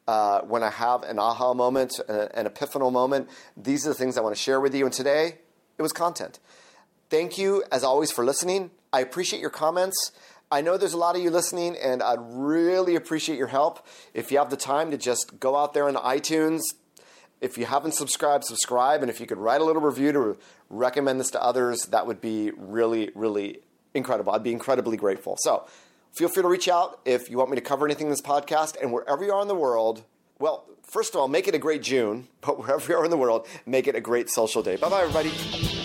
Uh, 0.07 0.41
when 0.41 0.61
I 0.61 0.71
have 0.71 1.03
an 1.03 1.17
aha 1.17 1.53
moment, 1.53 1.99
an 2.09 2.47
epiphanal 2.47 2.91
moment, 2.91 3.29
these 3.55 3.85
are 3.85 3.89
the 3.89 3.95
things 3.95 4.17
I 4.17 4.21
want 4.21 4.35
to 4.35 4.41
share 4.41 4.59
with 4.59 4.75
you. 4.75 4.85
And 4.85 4.93
today, 4.93 5.37
it 5.77 5.81
was 5.81 5.93
content. 5.93 6.39
Thank 7.09 7.37
you, 7.37 7.63
as 7.71 7.83
always, 7.83 8.11
for 8.11 8.25
listening. 8.25 8.71
I 8.91 8.99
appreciate 8.99 9.39
your 9.39 9.51
comments. 9.51 10.11
I 10.55 10.61
know 10.61 10.77
there's 10.77 10.93
a 10.93 10.97
lot 10.97 11.17
of 11.17 11.21
you 11.21 11.31
listening, 11.31 11.75
and 11.75 12.01
I'd 12.01 12.21
really 12.21 12.95
appreciate 12.95 13.37
your 13.37 13.47
help. 13.47 13.85
If 14.13 14.31
you 14.31 14.37
have 14.37 14.49
the 14.49 14.55
time 14.55 14.89
to 14.91 14.97
just 14.97 15.37
go 15.37 15.57
out 15.57 15.73
there 15.73 15.85
on 15.85 15.95
iTunes, 15.95 16.61
if 17.41 17.57
you 17.57 17.65
haven't 17.65 17.91
subscribed, 17.91 18.45
subscribe. 18.45 19.01
And 19.01 19.09
if 19.09 19.19
you 19.19 19.25
could 19.25 19.37
write 19.37 19.59
a 19.59 19.65
little 19.65 19.81
review 19.81 20.13
to 20.13 20.37
recommend 20.69 21.19
this 21.19 21.29
to 21.31 21.43
others, 21.43 21.81
that 21.87 22.07
would 22.07 22.21
be 22.21 22.51
really, 22.55 23.11
really 23.15 23.63
incredible. 23.93 24.31
I'd 24.31 24.43
be 24.43 24.53
incredibly 24.53 24.95
grateful. 24.95 25.35
So 25.39 25.67
feel 26.13 26.29
free 26.29 26.43
to 26.43 26.47
reach 26.47 26.69
out 26.69 27.01
if 27.03 27.29
you 27.29 27.37
want 27.37 27.49
me 27.49 27.55
to 27.55 27.61
cover 27.61 27.85
anything 27.85 28.07
in 28.07 28.11
this 28.11 28.21
podcast. 28.21 28.81
And 28.81 28.93
wherever 28.93 29.25
you 29.25 29.33
are 29.33 29.41
in 29.41 29.49
the 29.49 29.55
world, 29.55 30.05
well, 30.39 30.69
first 30.83 31.15
of 31.15 31.19
all, 31.19 31.27
make 31.27 31.49
it 31.49 31.53
a 31.53 31.59
great 31.59 31.83
June, 31.83 32.29
but 32.39 32.59
wherever 32.59 32.93
you 32.93 32.97
are 32.97 33.03
in 33.03 33.11
the 33.11 33.17
world, 33.17 33.45
make 33.65 33.89
it 33.89 33.95
a 33.95 34.01
great 34.01 34.29
social 34.29 34.63
day. 34.63 34.77
Bye 34.77 34.87
bye, 34.87 35.01
everybody. 35.01 35.84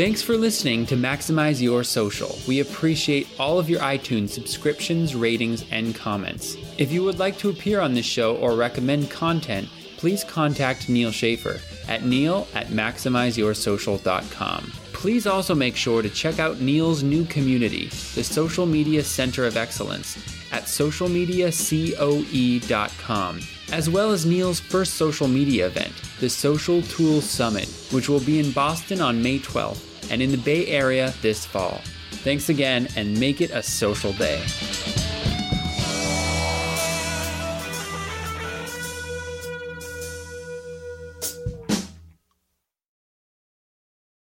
Thanks 0.00 0.22
for 0.22 0.38
listening 0.38 0.86
to 0.86 0.96
Maximize 0.96 1.60
Your 1.60 1.84
Social. 1.84 2.38
We 2.48 2.60
appreciate 2.60 3.28
all 3.38 3.58
of 3.58 3.68
your 3.68 3.80
iTunes 3.80 4.30
subscriptions, 4.30 5.14
ratings, 5.14 5.66
and 5.70 5.94
comments. 5.94 6.56
If 6.78 6.90
you 6.90 7.04
would 7.04 7.18
like 7.18 7.36
to 7.36 7.50
appear 7.50 7.82
on 7.82 7.92
this 7.92 8.06
show 8.06 8.36
or 8.36 8.54
recommend 8.54 9.10
content, 9.10 9.68
please 9.98 10.24
contact 10.24 10.88
Neal 10.88 11.10
Schaffer 11.10 11.60
at 11.86 12.02
neal 12.02 12.48
at 12.54 12.68
maximizeyoursocial.com. 12.68 14.72
Please 14.94 15.26
also 15.26 15.54
make 15.54 15.76
sure 15.76 16.00
to 16.00 16.08
check 16.08 16.38
out 16.38 16.62
Neal's 16.62 17.02
new 17.02 17.26
community, 17.26 17.88
the 18.14 18.24
Social 18.24 18.64
Media 18.64 19.04
Center 19.04 19.44
of 19.44 19.58
Excellence, 19.58 20.16
at 20.50 20.62
socialmediacoe.com, 20.62 23.40
as 23.70 23.90
well 23.90 24.12
as 24.12 24.24
Neal's 24.24 24.60
first 24.60 24.94
social 24.94 25.28
media 25.28 25.66
event, 25.66 25.92
the 26.20 26.30
Social 26.30 26.80
Tools 26.80 27.28
Summit, 27.28 27.68
which 27.92 28.08
will 28.08 28.20
be 28.20 28.38
in 28.38 28.50
Boston 28.52 29.02
on 29.02 29.22
May 29.22 29.38
12th 29.38 29.88
and 30.10 30.20
in 30.20 30.30
the 30.30 30.38
Bay 30.38 30.66
Area 30.66 31.14
this 31.22 31.46
fall. 31.46 31.80
Thanks 32.22 32.48
again 32.48 32.88
and 32.96 33.18
make 33.18 33.40
it 33.40 33.50
a 33.50 33.62
social 33.62 34.12
day. 34.12 34.42